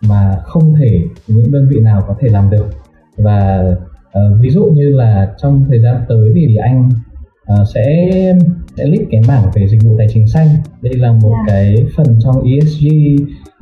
mà 0.08 0.36
không 0.44 0.74
thể 0.80 1.00
những 1.26 1.52
đơn 1.52 1.68
vị 1.70 1.80
nào 1.80 2.04
có 2.08 2.16
thể 2.20 2.28
làm 2.28 2.50
được 2.50 2.66
và 3.16 3.62
uh, 4.18 4.40
ví 4.40 4.50
dụ 4.50 4.64
như 4.64 4.90
là 4.90 5.34
trong 5.38 5.64
thời 5.68 5.80
gian 5.80 5.96
tới 6.08 6.32
thì 6.34 6.56
anh 6.56 6.90
uh, 7.52 7.68
sẽ 7.74 8.08
sẽ 8.76 8.84
list 8.84 9.02
cái 9.10 9.20
mảng 9.28 9.50
về 9.54 9.66
dịch 9.68 9.82
vụ 9.84 9.94
tài 9.98 10.06
chính 10.14 10.28
xanh 10.28 10.48
đây 10.82 10.94
là 10.94 11.12
một 11.12 11.32
yeah. 11.32 11.48
Dạ. 11.48 11.54
cái 11.54 11.86
phần 11.96 12.06
trong 12.24 12.42
ESG 12.44 12.86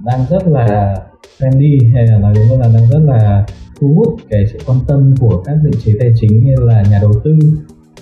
đang 0.04 0.20
rất 0.30 0.46
là 0.46 0.96
trendy 1.38 1.78
hay 1.94 2.06
là 2.06 2.18
nói 2.18 2.34
đúng 2.36 2.48
hơn 2.48 2.60
là 2.60 2.68
đang 2.74 2.90
rất 2.90 3.00
là 3.04 3.46
thu 3.80 3.94
hút 3.96 4.16
cái 4.30 4.46
sự 4.52 4.58
quan 4.66 4.78
tâm 4.88 5.14
của 5.20 5.42
các 5.44 5.56
định 5.62 5.80
chế 5.84 5.92
tài 6.00 6.12
chính 6.20 6.44
hay 6.44 6.54
là 6.58 6.82
nhà 6.90 6.98
đầu 7.02 7.12
tư 7.24 7.38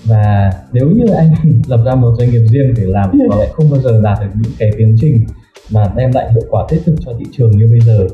và 0.05 0.51
nếu 0.73 0.87
như 0.87 1.05
anh 1.17 1.33
lập 1.69 1.83
ra 1.87 1.95
một 1.95 2.15
doanh 2.19 2.31
nghiệp 2.31 2.47
riêng 2.51 2.75
để 2.77 2.85
làm 2.87 3.11
có 3.31 3.37
lẽ 3.37 3.49
không 3.53 3.71
bao 3.71 3.81
giờ 3.81 4.01
đạt 4.03 4.19
được 4.21 4.31
những 4.43 4.53
cái 4.59 4.71
tiến 4.79 4.97
trình 5.01 5.25
mà 5.73 5.93
đem 5.97 6.11
lại 6.15 6.33
hiệu 6.33 6.43
quả 6.51 6.67
thiết 6.71 6.79
thực 6.85 6.95
cho 7.01 7.13
thị 7.19 7.25
trường 7.33 7.51
như 7.51 7.69
bây 7.71 7.81
giờ 7.81 8.09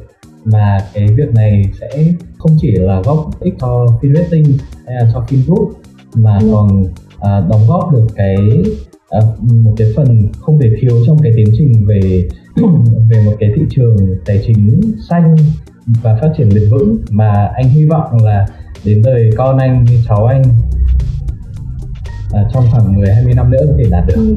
mà 0.53 0.79
cái 0.95 1.07
việc 1.17 1.35
này 1.35 1.65
sẽ 1.81 2.05
không 2.39 2.57
chỉ 2.61 2.73
là 2.73 3.01
góp 3.05 3.41
ích 3.41 3.55
cho 3.61 3.87
FinRating 4.01 4.59
hay 4.87 4.95
là 4.95 5.11
cho 5.13 5.25
FinGroup 5.29 5.71
mà 6.15 6.39
ừ. 6.39 6.49
còn 6.53 6.85
à, 7.21 7.41
đóng 7.51 7.61
góp 7.69 7.93
được 7.93 8.07
cái 8.17 8.37
à, 9.11 9.21
một 9.41 9.75
cái 9.77 9.89
phần 9.97 10.29
không 10.39 10.59
thể 10.61 10.71
thiếu 10.81 11.05
trong 11.07 11.19
cái 11.23 11.33
tiến 11.37 11.47
trình 11.59 11.87
về 11.87 12.29
về 13.11 13.23
một 13.27 13.33
cái 13.41 13.51
thị 13.57 13.63
trường 13.71 13.97
tài 14.27 14.43
chính 14.47 14.81
xanh 15.09 15.37
và 16.03 16.19
phát 16.21 16.33
triển 16.39 16.49
bền 16.55 16.71
vững 16.71 16.97
mà 17.11 17.51
anh 17.55 17.69
hy 17.69 17.87
vọng 17.87 18.25
là 18.25 18.47
đến 18.85 19.03
đời 19.05 19.31
con 19.37 19.59
anh 19.59 19.85
như 19.85 19.99
cháu 20.09 20.27
anh 20.27 20.43
à, 22.33 22.45
trong 22.53 22.65
khoảng 22.71 22.97
10 22.97 23.15
20 23.15 23.35
năm 23.35 23.51
nữa 23.51 23.67
có 23.69 23.75
thể 23.79 23.85
đạt 23.91 24.05
được. 24.07 24.15
Ừ. 24.17 24.35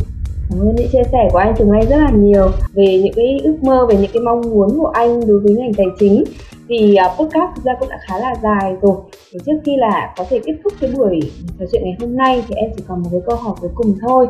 Cảm 0.50 0.60
ơn 0.60 0.76
những 0.76 0.88
chia 0.92 1.04
sẻ 1.12 1.30
của 1.32 1.38
anh 1.38 1.56
Tùng 1.58 1.72
Anh 1.72 1.90
rất 1.90 1.98
là 1.98 2.12
nhiều 2.12 2.52
về 2.74 3.02
những 3.04 3.14
cái 3.16 3.40
ước 3.44 3.64
mơ, 3.64 3.86
về 3.90 3.96
những 3.96 4.12
cái 4.14 4.24
mong 4.24 4.42
muốn 4.42 4.80
của 4.80 4.88
anh 4.88 5.28
đối 5.28 5.40
với 5.40 5.54
ngành 5.54 5.74
tài 5.74 5.88
chính. 6.00 6.24
Thì 6.70 6.94
uh, 6.94 7.00
à, 7.00 7.08
podcast 7.08 7.56
thực 7.56 7.64
ra 7.64 7.74
cũng 7.80 7.90
đã 7.90 7.98
khá 8.02 8.20
là 8.20 8.36
dài 8.44 8.76
rồi. 8.82 8.96
Thì 9.32 9.40
trước 9.46 9.60
khi 9.66 9.76
là 9.76 10.14
có 10.18 10.26
thể 10.30 10.40
kết 10.46 10.54
thúc 10.64 10.74
cái 10.82 10.92
buổi 10.98 11.20
trò 11.60 11.66
chuyện 11.72 11.82
ngày 11.84 11.96
hôm 12.00 12.16
nay 12.16 12.44
thì 12.48 12.56
em 12.56 12.70
chỉ 12.78 12.84
còn 12.88 13.04
một 13.04 13.10
cái 13.12 13.22
câu 13.26 13.36
hỏi 13.36 13.56
cuối 13.62 13.70
cùng 13.76 13.96
thôi. 14.02 14.28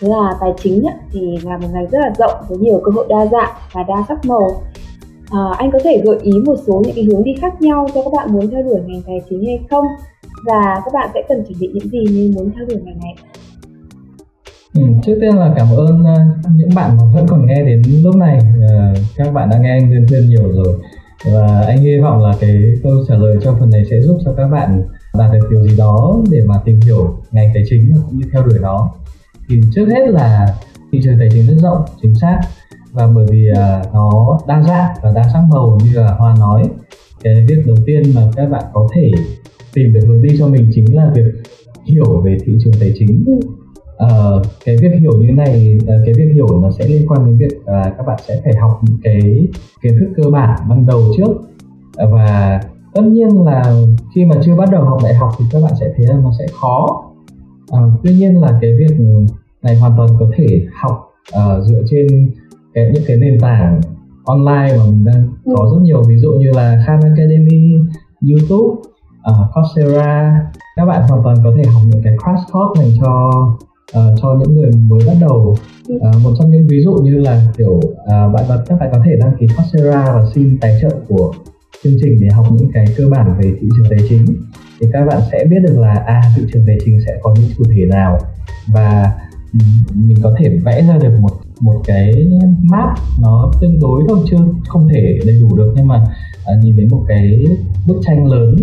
Thế 0.00 0.08
là 0.08 0.34
tài 0.40 0.52
chính 0.62 0.82
ấy, 0.82 0.94
thì 1.12 1.20
là 1.44 1.58
một 1.58 1.68
ngành 1.72 1.86
rất 1.90 1.98
là 1.98 2.12
rộng 2.18 2.44
với 2.48 2.58
nhiều 2.58 2.80
cơ 2.84 2.92
hội 2.94 3.06
đa 3.08 3.26
dạng 3.26 3.52
và 3.72 3.82
đa 3.88 4.04
sắc 4.08 4.24
màu. 4.24 4.62
À, 5.30 5.40
anh 5.58 5.70
có 5.70 5.78
thể 5.84 6.02
gợi 6.04 6.18
ý 6.22 6.32
một 6.46 6.56
số 6.66 6.82
những 6.84 6.94
cái 6.94 7.04
hướng 7.04 7.24
đi 7.24 7.34
khác 7.40 7.62
nhau 7.62 7.88
cho 7.94 8.02
các 8.02 8.12
bạn 8.16 8.32
muốn 8.32 8.50
theo 8.50 8.62
đuổi 8.62 8.80
ngành 8.86 9.02
tài 9.06 9.20
chính 9.30 9.46
hay 9.46 9.60
không? 9.70 9.84
Và 10.46 10.82
các 10.84 10.92
bạn 10.92 11.08
sẽ 11.14 11.22
cần 11.28 11.44
chuẩn 11.48 11.58
bị 11.60 11.70
những 11.74 11.88
gì 11.88 12.04
nếu 12.10 12.30
muốn 12.36 12.50
theo 12.56 12.66
đuổi 12.66 12.80
ngành 12.84 12.98
này? 12.98 13.14
Ừ, 14.78 14.86
trước 15.04 15.18
tiên 15.20 15.36
là 15.36 15.54
cảm 15.56 15.68
ơn 15.76 16.00
uh, 16.00 16.56
những 16.56 16.70
bạn 16.74 16.96
mà 16.96 17.04
vẫn 17.14 17.26
còn 17.28 17.46
nghe 17.46 17.64
đến 17.64 17.82
lúc 18.02 18.16
này. 18.16 18.38
Uh, 18.38 18.98
các 19.16 19.34
bạn 19.34 19.50
đã 19.50 19.58
nghe 19.58 19.70
anh 19.70 19.90
tuyên 19.90 20.06
thuyên 20.08 20.28
nhiều 20.28 20.52
rồi. 20.52 20.74
Và 21.32 21.62
anh 21.66 21.78
hy 21.78 21.98
vọng 22.02 22.22
là 22.22 22.32
cái 22.40 22.56
câu 22.82 22.92
trả 23.08 23.14
lời 23.14 23.36
trong 23.42 23.56
phần 23.60 23.70
này 23.70 23.84
sẽ 23.90 24.00
giúp 24.00 24.18
cho 24.24 24.32
các 24.36 24.48
bạn 24.48 24.82
đạt 25.18 25.32
được 25.32 25.48
điều 25.50 25.62
gì 25.62 25.76
đó 25.76 26.22
để 26.30 26.38
mà 26.46 26.54
tìm 26.64 26.80
hiểu 26.80 27.16
ngành 27.30 27.50
tài 27.54 27.62
chính 27.70 27.92
cũng 28.06 28.18
như 28.18 28.26
theo 28.32 28.42
đuổi 28.46 28.58
nó. 28.62 28.90
Thì 29.48 29.60
trước 29.74 29.86
hết 29.86 30.08
là 30.08 30.46
thị 30.92 31.00
trường 31.04 31.18
tài 31.18 31.28
chính 31.32 31.46
rất 31.46 31.56
rộng 31.62 31.84
chính 32.02 32.14
xác. 32.14 32.40
Và 32.92 33.06
bởi 33.14 33.26
vì 33.30 33.48
uh, 33.52 33.94
nó 33.94 34.38
đa 34.48 34.62
dạng 34.62 34.94
và 35.02 35.12
đa 35.14 35.22
sắc 35.32 35.42
màu 35.50 35.78
như 35.84 36.00
là 36.00 36.14
hoa 36.18 36.34
nói 36.40 36.62
cái 37.22 37.46
việc 37.48 37.62
đầu 37.66 37.76
tiên 37.86 38.02
mà 38.14 38.22
các 38.36 38.46
bạn 38.50 38.64
có 38.72 38.88
thể 38.94 39.10
tìm 39.74 39.92
được 39.92 40.00
hướng 40.06 40.22
đi 40.22 40.28
cho 40.38 40.46
mình 40.46 40.70
chính 40.74 40.96
là 40.96 41.10
việc 41.14 41.32
hiểu 41.84 42.20
về 42.24 42.36
thị 42.46 42.52
trường 42.64 42.74
tài 42.80 42.92
chính 42.98 43.24
uh, 44.04 44.46
cái 44.64 44.76
việc 44.80 44.92
hiểu 45.00 45.12
như 45.20 45.32
này 45.32 45.78
uh, 45.82 45.88
cái 45.88 46.14
việc 46.16 46.30
hiểu 46.34 46.46
nó 46.62 46.70
sẽ 46.70 46.86
liên 46.86 47.08
quan 47.08 47.26
đến 47.26 47.38
việc 47.38 47.58
uh, 47.60 47.96
các 47.96 48.06
bạn 48.06 48.18
sẽ 48.28 48.40
phải 48.44 48.52
học 48.60 48.80
những 48.82 48.98
cái 49.02 49.48
kiến 49.82 49.92
thức 50.00 50.12
cơ 50.16 50.30
bản 50.30 50.60
ban 50.68 50.86
đầu 50.86 51.02
trước. 51.16 51.30
Uh, 51.30 52.12
và 52.12 52.60
tất 52.94 53.02
nhiên 53.02 53.42
là 53.42 53.74
khi 54.14 54.24
mà 54.24 54.34
chưa 54.44 54.56
bắt 54.56 54.68
đầu 54.72 54.84
học 54.84 54.98
đại 55.02 55.14
học 55.14 55.30
thì 55.38 55.44
các 55.52 55.62
bạn 55.62 55.72
sẽ 55.80 55.92
thấy 55.96 56.06
là 56.06 56.14
nó 56.22 56.32
sẽ 56.38 56.46
khó. 56.60 57.04
Uh, 57.72 57.92
tuy 58.02 58.14
nhiên 58.14 58.40
là 58.40 58.58
cái 58.60 58.70
việc 58.78 58.96
này 59.62 59.76
hoàn 59.76 59.92
toàn 59.96 60.08
có 60.20 60.26
thể 60.36 60.46
học 60.82 61.10
uh, 61.36 61.64
dựa 61.64 61.82
trên 61.90 62.06
cái, 62.74 62.90
những 62.94 63.02
cái 63.06 63.16
nền 63.16 63.40
tảng 63.40 63.80
online 64.24 64.76
mà 64.78 64.84
mình 64.86 65.04
đang 65.04 65.28
có 65.56 65.70
rất 65.72 65.82
nhiều. 65.82 66.02
Ví 66.08 66.18
dụ 66.18 66.30
như 66.30 66.50
là 66.50 66.84
Khan 66.86 67.00
Academy, 67.02 67.74
YouTube, 68.30 68.80
uh, 69.30 69.54
Coursera. 69.54 70.40
Các 70.76 70.84
bạn 70.84 71.08
hoàn 71.08 71.22
toàn 71.24 71.36
có 71.44 71.52
thể 71.56 71.70
học 71.70 71.82
những 71.86 72.02
cái 72.02 72.16
crash 72.24 72.52
course 72.52 72.82
dành 72.82 72.92
cho 73.00 73.30
uh, 73.96 74.18
cho 74.22 74.36
những 74.40 74.54
người 74.56 74.70
mới 74.70 75.00
bắt 75.06 75.16
đầu. 75.20 75.56
Uh, 75.92 76.22
một 76.24 76.30
trong 76.38 76.50
những 76.50 76.66
ví 76.68 76.80
dụ 76.84 76.92
như 76.92 77.18
là 77.18 77.52
kiểu 77.58 77.76
uh, 77.76 77.94
bạn 78.06 78.44
các 78.66 78.78
bạn 78.80 78.88
có 78.92 78.98
thể 79.04 79.12
đăng 79.20 79.32
ký 79.40 79.46
Coursera 79.56 80.04
và 80.14 80.26
xin 80.34 80.58
tài 80.60 80.78
trợ 80.82 80.90
của 81.08 81.34
chương 81.84 81.92
trình 82.02 82.18
để 82.20 82.28
học 82.28 82.46
những 82.52 82.70
cái 82.72 82.84
cơ 82.96 83.04
bản 83.08 83.38
về 83.42 83.52
thị 83.60 83.68
trường 83.76 83.86
tài 83.90 84.08
chính. 84.08 84.24
Thì 84.80 84.86
các 84.92 85.04
bạn 85.06 85.20
sẽ 85.32 85.44
biết 85.50 85.56
được 85.66 85.78
là 85.78 85.94
à 86.06 86.22
thị 86.36 86.42
trường 86.52 86.62
tài 86.66 86.76
chính 86.84 87.00
sẽ 87.06 87.18
có 87.22 87.34
những 87.40 87.50
chủ 87.58 87.64
thể 87.64 87.82
nào. 87.90 88.18
Và 88.72 89.12
mình 89.94 90.16
có 90.22 90.36
thể 90.38 90.58
vẽ 90.64 90.82
ra 90.88 90.98
được 90.98 91.18
một 91.20 91.30
một 91.60 91.80
cái 91.84 92.12
map 92.62 92.98
nó 93.22 93.52
tương 93.60 93.80
đối 93.80 94.02
thôi 94.08 94.18
chưa 94.30 94.36
không 94.68 94.88
thể 94.88 95.18
đầy 95.26 95.40
đủ 95.40 95.56
được. 95.56 95.72
Nhưng 95.76 95.86
mà 95.86 96.04
à, 96.46 96.54
nhìn 96.62 96.76
thấy 96.76 96.86
một 96.90 97.04
cái 97.08 97.44
bức 97.86 97.96
tranh 98.06 98.26
lớn 98.26 98.56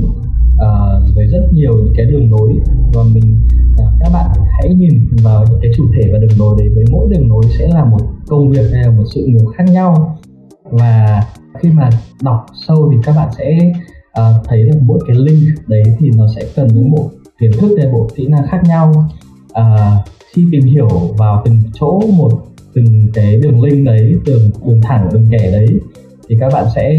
Ờ, 0.57 1.03
với 1.15 1.27
rất 1.27 1.47
nhiều 1.51 1.73
những 1.73 1.93
cái 1.97 2.05
đường 2.05 2.29
nối. 2.29 2.53
Và 2.93 3.03
mình 3.13 3.47
uh, 3.73 3.93
các 3.99 4.09
bạn 4.13 4.29
hãy 4.61 4.73
nhìn 4.73 5.07
vào 5.23 5.45
những 5.49 5.59
cái 5.61 5.71
chủ 5.77 5.83
thể 5.95 6.09
và 6.13 6.19
đường 6.19 6.37
nối 6.37 6.55
đấy 6.59 6.69
với 6.75 6.83
mỗi 6.91 7.07
đường 7.09 7.27
nối 7.27 7.43
sẽ 7.59 7.67
là 7.67 7.85
một 7.85 8.01
công 8.27 8.49
việc 8.49 8.71
hay 8.73 8.83
là 8.83 8.91
một 8.91 9.03
sự 9.15 9.25
nghiệp 9.25 9.45
khác 9.57 9.63
nhau. 9.71 10.17
Và 10.63 11.23
khi 11.61 11.69
mà 11.69 11.89
đọc 12.23 12.45
sâu 12.67 12.89
thì 12.91 12.97
các 13.03 13.15
bạn 13.15 13.29
sẽ 13.37 13.71
uh, 14.19 14.45
thấy 14.47 14.63
được 14.63 14.79
mỗi 14.81 14.99
cái 15.07 15.15
link 15.15 15.41
đấy 15.67 15.83
thì 15.99 16.11
nó 16.17 16.27
sẽ 16.35 16.41
cần 16.55 16.67
những 16.73 16.91
bộ 16.91 17.09
kiến 17.39 17.51
thức 17.59 17.75
hay 17.81 17.91
bộ 17.91 18.07
kỹ 18.15 18.27
năng 18.27 18.47
khác 18.47 18.61
nhau. 18.63 18.93
Uh, 19.59 20.07
khi 20.33 20.47
tìm 20.51 20.63
hiểu 20.63 20.87
vào 21.17 21.41
từng 21.45 21.59
chỗ 21.73 22.01
một 22.17 22.31
từng 22.73 22.85
cái 23.13 23.39
đường 23.39 23.61
link 23.61 23.85
đấy 23.85 24.15
đường 24.25 24.49
đường 24.65 24.81
thẳng 24.81 25.09
đường 25.13 25.27
kẻ 25.31 25.51
đấy 25.51 25.67
thì 26.29 26.37
các 26.39 26.49
bạn 26.53 26.65
sẽ 26.75 26.95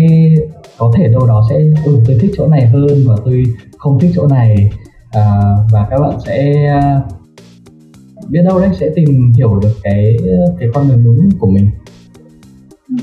có 0.78 0.92
thể 0.96 1.08
đâu 1.08 1.26
đó 1.26 1.42
sẽ 1.50 1.56
ừ 1.84 1.98
tôi 2.06 2.18
thích 2.20 2.30
chỗ 2.36 2.46
này 2.46 2.66
hơn 2.66 3.04
và 3.06 3.14
tôi 3.24 3.44
không 3.78 3.98
thích 3.98 4.10
chỗ 4.14 4.26
này 4.26 4.70
à, 5.10 5.40
và 5.72 5.86
các 5.90 5.98
bạn 5.98 6.20
sẽ 6.26 6.66
à, 6.66 7.00
biết 8.28 8.40
đâu 8.44 8.60
đấy 8.60 8.70
sẽ 8.80 8.90
tìm 8.94 9.32
hiểu 9.36 9.60
được 9.62 9.74
cái 9.82 10.16
cái 10.60 10.68
con 10.74 10.88
đường 10.88 11.04
đúng 11.04 11.28
của 11.40 11.46
mình. 11.46 11.70
Ừ. 12.88 12.94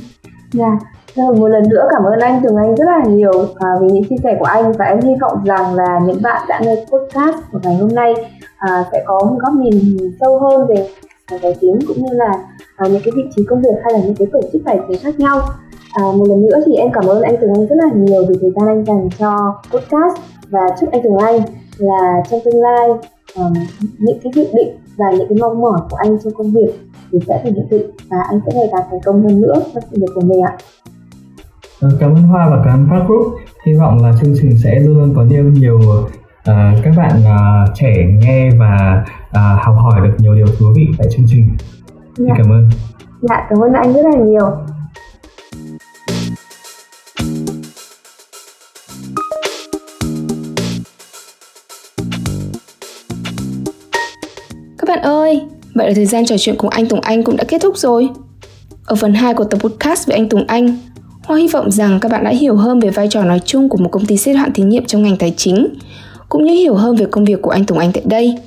Dạ, 0.53 0.79
yeah. 1.15 1.37
Một 1.37 1.47
lần 1.47 1.63
nữa 1.69 1.87
cảm 1.91 2.03
ơn 2.03 2.19
anh 2.19 2.41
Tường 2.43 2.55
Anh 2.55 2.75
rất 2.75 2.85
là 2.85 3.03
nhiều 3.09 3.31
à, 3.55 3.69
vì 3.81 3.87
những 3.87 4.03
chia 4.03 4.15
sẻ 4.23 4.35
của 4.39 4.45
anh 4.45 4.71
và 4.71 4.85
em 4.85 4.99
hy 5.01 5.13
vọng 5.21 5.43
rằng 5.45 5.75
là 5.75 5.99
những 6.05 6.21
bạn 6.21 6.45
đã 6.49 6.59
nghe 6.63 6.75
podcast 6.75 7.37
của 7.51 7.59
ngày 7.63 7.75
hôm 7.75 7.89
nay 7.89 8.13
à, 8.57 8.85
sẽ 8.91 9.03
có 9.05 9.19
một 9.29 9.37
góc 9.39 9.53
nhìn 9.53 9.97
sâu 10.19 10.39
hơn 10.39 10.67
về 10.67 10.87
tài 11.41 11.55
chính 11.61 11.79
cũng 11.87 11.97
như 11.97 12.13
là 12.13 12.33
à, 12.75 12.87
những 12.87 13.01
cái 13.05 13.11
vị 13.15 13.23
trí 13.35 13.43
công 13.49 13.61
việc 13.61 13.75
hay 13.83 13.93
là 13.93 13.99
những 14.05 14.15
cái 14.15 14.27
tổ 14.33 14.41
chức 14.53 14.61
tài 14.65 14.79
chính 14.87 14.99
khác 14.99 15.19
nhau 15.19 15.39
À, 15.93 16.03
một 16.17 16.25
lần 16.29 16.41
nữa 16.41 16.59
thì 16.65 16.75
em 16.75 16.91
cảm 16.93 17.05
ơn 17.05 17.21
anh 17.21 17.35
Tường 17.41 17.53
Anh 17.55 17.67
rất 17.67 17.75
là 17.75 17.89
nhiều 17.95 18.23
vì 18.29 18.35
thời 18.41 18.51
gian 18.55 18.67
anh 18.67 18.85
dành 18.85 19.09
cho 19.17 19.61
podcast 19.71 20.19
và 20.49 20.59
chúc 20.79 20.91
anh 20.91 21.01
Tường 21.03 21.17
Anh 21.17 21.39
là 21.77 22.23
trong 22.29 22.39
tương 22.45 22.61
lai 22.61 22.87
um, 23.35 23.53
những 23.99 24.19
cái 24.23 24.31
dự 24.35 24.45
định 24.53 24.77
và 24.97 25.05
những 25.11 25.27
cái 25.29 25.37
mong 25.41 25.61
mỏi 25.61 25.79
của 25.89 25.97
anh 25.97 26.17
trong 26.23 26.33
công 26.33 26.51
việc 26.51 26.73
thì 27.11 27.19
sẽ 27.27 27.41
thành 27.43 27.53
hiện 27.53 27.67
thực 27.71 27.91
và 28.09 28.17
anh 28.29 28.39
sẽ 28.45 28.51
ngày 28.55 28.69
càng 28.71 28.87
thành 28.91 28.99
công 29.05 29.23
hơn 29.23 29.41
nữa 29.41 29.53
trong 29.73 29.83
sự 29.91 29.97
nghiệp 29.97 30.11
của 30.15 30.21
mình 30.21 30.41
ạ. 30.41 30.57
Ờ, 31.81 31.89
cảm 31.99 32.15
ơn 32.15 32.23
Hoa 32.23 32.49
và 32.49 32.61
cảm 32.65 32.73
ơn 32.73 32.89
Park 32.89 33.07
Group. 33.07 33.33
Hy 33.65 33.73
vọng 33.73 34.03
là 34.03 34.13
chương 34.21 34.33
trình 34.41 34.57
sẽ 34.63 34.79
luôn 34.79 34.97
luôn 34.97 35.13
có 35.15 35.23
nhiều 35.23 35.43
nhiều 35.43 35.79
uh, 35.79 36.83
các 36.83 36.93
bạn 36.97 37.21
uh, 37.21 37.69
trẻ 37.75 37.93
nghe 38.21 38.49
và 38.59 39.03
uh, 39.29 39.63
học 39.65 39.75
hỏi 39.77 40.07
được 40.07 40.13
nhiều 40.17 40.35
điều 40.35 40.47
thú 40.59 40.65
vị 40.75 40.87
tại 40.97 41.07
chương 41.11 41.25
trình. 41.29 41.49
Dạ. 42.17 42.33
cảm 42.37 42.51
ơn. 42.51 42.69
Dạ, 43.21 43.47
cảm 43.49 43.59
ơn 43.59 43.73
anh 43.73 43.93
rất 43.93 44.01
là 44.03 44.23
nhiều. 44.23 44.51
Bạn 54.95 55.01
ơi, 55.01 55.41
vậy 55.73 55.87
là 55.87 55.93
thời 55.95 56.05
gian 56.05 56.25
trò 56.25 56.35
chuyện 56.39 56.55
cùng 56.57 56.69
anh 56.69 56.85
Tùng 56.85 57.01
Anh 57.01 57.23
cũng 57.23 57.37
đã 57.37 57.43
kết 57.43 57.61
thúc 57.61 57.77
rồi. 57.77 58.09
Ở 58.85 58.95
phần 58.95 59.13
2 59.13 59.33
của 59.33 59.43
tập 59.43 59.59
podcast 59.61 60.07
về 60.07 60.15
anh 60.15 60.29
Tùng 60.29 60.43
Anh, 60.47 60.77
Hoa 61.23 61.37
hy 61.37 61.47
vọng 61.47 61.71
rằng 61.71 61.99
các 61.99 62.11
bạn 62.11 62.23
đã 62.23 62.29
hiểu 62.29 62.55
hơn 62.55 62.79
về 62.79 62.89
vai 62.89 63.07
trò 63.11 63.23
nói 63.23 63.39
chung 63.45 63.69
của 63.69 63.77
một 63.77 63.89
công 63.91 64.05
ty 64.05 64.17
xếp 64.17 64.33
hạng 64.33 64.53
thí 64.53 64.63
nghiệm 64.63 64.85
trong 64.85 65.03
ngành 65.03 65.17
tài 65.17 65.33
chính, 65.37 65.67
cũng 66.29 66.45
như 66.45 66.53
hiểu 66.53 66.75
hơn 66.75 66.95
về 66.95 67.05
công 67.05 67.25
việc 67.25 67.41
của 67.41 67.49
anh 67.49 67.65
Tùng 67.65 67.77
Anh 67.77 67.91
tại 67.91 68.03
đây. 68.05 68.37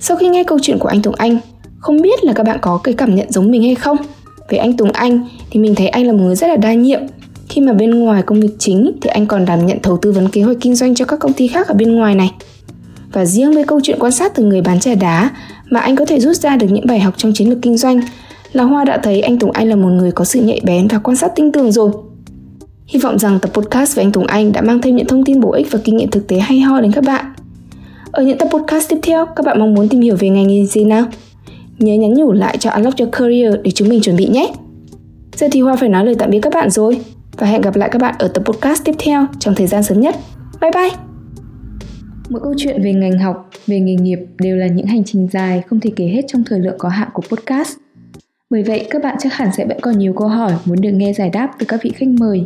Sau 0.00 0.16
khi 0.16 0.28
nghe 0.28 0.44
câu 0.44 0.58
chuyện 0.62 0.78
của 0.78 0.88
anh 0.88 1.02
Tùng 1.02 1.14
Anh, 1.14 1.38
không 1.78 2.02
biết 2.02 2.24
là 2.24 2.32
các 2.32 2.42
bạn 2.42 2.58
có 2.62 2.80
cái 2.84 2.94
cảm 2.94 3.14
nhận 3.14 3.32
giống 3.32 3.50
mình 3.50 3.62
hay 3.62 3.74
không? 3.74 3.96
Về 4.48 4.58
anh 4.58 4.76
Tùng 4.76 4.92
Anh 4.92 5.28
thì 5.50 5.60
mình 5.60 5.74
thấy 5.74 5.88
anh 5.88 6.06
là 6.06 6.12
một 6.12 6.22
người 6.22 6.36
rất 6.36 6.46
là 6.46 6.56
đa 6.56 6.74
nhiệm. 6.74 7.00
Khi 7.48 7.60
mà 7.60 7.72
bên 7.72 7.90
ngoài 7.90 8.22
công 8.22 8.40
việc 8.40 8.52
chính 8.58 8.92
thì 9.02 9.10
anh 9.10 9.26
còn 9.26 9.44
đảm 9.44 9.66
nhận 9.66 9.78
thầu 9.82 9.96
tư 9.96 10.12
vấn 10.12 10.28
kế 10.28 10.42
hoạch 10.42 10.56
kinh 10.60 10.74
doanh 10.74 10.94
cho 10.94 11.04
các 11.04 11.20
công 11.20 11.32
ty 11.32 11.48
khác 11.48 11.68
ở 11.68 11.74
bên 11.74 11.94
ngoài 11.94 12.14
này. 12.14 12.32
Và 13.12 13.24
riêng 13.24 13.54
với 13.54 13.64
câu 13.64 13.80
chuyện 13.82 13.98
quan 14.00 14.12
sát 14.12 14.34
từ 14.34 14.44
người 14.44 14.60
bán 14.60 14.80
trà 14.80 14.94
đá 14.94 15.30
mà 15.70 15.80
anh 15.80 15.96
có 15.96 16.04
thể 16.04 16.20
rút 16.20 16.36
ra 16.36 16.56
được 16.56 16.66
những 16.70 16.86
bài 16.86 17.00
học 17.00 17.14
trong 17.16 17.32
chiến 17.32 17.50
lược 17.50 17.58
kinh 17.62 17.76
doanh 17.76 18.00
là 18.52 18.64
Hoa 18.64 18.84
đã 18.84 18.98
thấy 19.02 19.20
anh 19.20 19.38
Tùng 19.38 19.50
Anh 19.50 19.68
là 19.68 19.76
một 19.76 19.88
người 19.88 20.12
có 20.12 20.24
sự 20.24 20.40
nhạy 20.40 20.60
bén 20.64 20.88
và 20.88 20.98
quan 20.98 21.16
sát 21.16 21.32
tinh 21.36 21.52
tường 21.52 21.72
rồi. 21.72 21.90
Hy 22.86 23.00
vọng 23.00 23.18
rằng 23.18 23.38
tập 23.42 23.50
podcast 23.54 23.96
về 23.96 24.02
anh 24.02 24.12
Tùng 24.12 24.26
Anh 24.26 24.52
đã 24.52 24.60
mang 24.60 24.80
thêm 24.80 24.96
những 24.96 25.06
thông 25.06 25.24
tin 25.24 25.40
bổ 25.40 25.52
ích 25.52 25.66
và 25.70 25.78
kinh 25.84 25.96
nghiệm 25.96 26.10
thực 26.10 26.28
tế 26.28 26.38
hay 26.38 26.60
ho 26.60 26.80
đến 26.80 26.92
các 26.92 27.04
bạn. 27.04 27.24
Ở 28.12 28.22
những 28.22 28.38
tập 28.38 28.48
podcast 28.52 28.88
tiếp 28.88 28.98
theo, 29.02 29.26
các 29.26 29.46
bạn 29.46 29.60
mong 29.60 29.74
muốn 29.74 29.88
tìm 29.88 30.00
hiểu 30.00 30.16
về 30.18 30.28
ngành 30.28 30.48
nghề 30.48 30.66
gì 30.66 30.84
nào? 30.84 31.04
Nhớ 31.78 31.94
nhắn 31.94 32.14
nhủ 32.14 32.32
lại 32.32 32.56
cho 32.58 32.70
Unlock 32.70 32.98
Your 32.98 33.12
Career 33.12 33.54
để 33.62 33.70
chúng 33.70 33.88
mình 33.88 34.00
chuẩn 34.00 34.16
bị 34.16 34.26
nhé! 34.26 34.52
Giờ 35.36 35.48
thì 35.52 35.60
Hoa 35.60 35.76
phải 35.76 35.88
nói 35.88 36.04
lời 36.04 36.14
tạm 36.18 36.30
biệt 36.30 36.40
các 36.42 36.52
bạn 36.54 36.70
rồi 36.70 37.00
và 37.36 37.46
hẹn 37.46 37.60
gặp 37.60 37.76
lại 37.76 37.88
các 37.92 38.02
bạn 38.02 38.14
ở 38.18 38.28
tập 38.28 38.42
podcast 38.44 38.84
tiếp 38.84 38.94
theo 38.98 39.26
trong 39.38 39.54
thời 39.54 39.66
gian 39.66 39.82
sớm 39.82 40.00
nhất. 40.00 40.16
Bye 40.60 40.70
bye! 40.74 41.05
Mỗi 42.28 42.40
câu 42.42 42.54
chuyện 42.56 42.82
về 42.82 42.92
ngành 42.92 43.18
học, 43.18 43.50
về 43.66 43.80
nghề 43.80 43.94
nghiệp 43.94 44.18
đều 44.38 44.56
là 44.56 44.66
những 44.66 44.86
hành 44.86 45.04
trình 45.04 45.28
dài 45.32 45.62
không 45.66 45.80
thể 45.80 45.90
kể 45.96 46.06
hết 46.06 46.22
trong 46.26 46.44
thời 46.44 46.60
lượng 46.60 46.74
có 46.78 46.88
hạn 46.88 47.08
của 47.12 47.22
podcast. 47.28 47.76
Bởi 48.50 48.62
vậy, 48.62 48.86
các 48.90 49.02
bạn 49.02 49.16
chắc 49.18 49.32
hẳn 49.32 49.48
sẽ 49.56 49.66
vẫn 49.66 49.80
còn 49.80 49.98
nhiều 49.98 50.12
câu 50.12 50.28
hỏi 50.28 50.52
muốn 50.64 50.80
được 50.80 50.90
nghe 50.92 51.12
giải 51.12 51.30
đáp 51.30 51.50
từ 51.58 51.66
các 51.68 51.80
vị 51.82 51.92
khách 51.96 52.08
mời. 52.08 52.44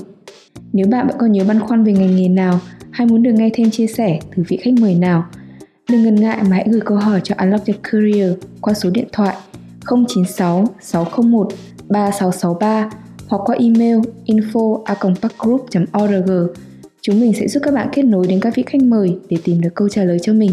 Nếu 0.73 0.87
bạn 0.87 1.07
vẫn 1.07 1.17
còn 1.19 1.33
nhiều 1.33 1.45
băn 1.49 1.61
khoăn 1.61 1.85
về 1.85 1.93
ngành 1.93 2.17
nghề 2.17 2.29
nào 2.29 2.61
hay 2.91 3.07
muốn 3.07 3.23
được 3.23 3.33
nghe 3.33 3.51
thêm 3.55 3.71
chia 3.71 3.87
sẻ 3.87 4.19
từ 4.37 4.43
vị 4.49 4.57
khách 4.57 4.75
mời 4.81 4.95
nào, 4.95 5.25
đừng 5.91 6.03
ngần 6.03 6.15
ngại 6.15 6.39
mà 6.43 6.57
hãy 6.57 6.67
gửi 6.71 6.81
câu 6.81 6.99
hỏi 6.99 7.21
cho 7.25 7.35
Unlock 7.39 7.67
Your 7.67 7.81
Career 7.83 8.33
qua 8.61 8.75
số 8.75 8.91
điện 8.91 9.09
thoại 9.13 9.37
096 10.09 10.65
601 10.81 11.49
3663 11.89 12.91
hoặc 13.29 13.43
qua 13.45 13.57
email 13.57 13.99
info 14.27 14.83
org 16.05 16.31
Chúng 17.03 17.21
mình 17.21 17.33
sẽ 17.35 17.49
giúp 17.49 17.61
các 17.63 17.75
bạn 17.75 17.89
kết 17.93 18.03
nối 18.03 18.27
đến 18.27 18.41
các 18.41 18.55
vị 18.57 18.65
khách 18.67 18.83
mời 18.83 19.17
để 19.31 19.37
tìm 19.45 19.61
được 19.61 19.75
câu 19.75 19.89
trả 19.89 20.05
lời 20.05 20.19
cho 20.23 20.33
mình. 20.33 20.53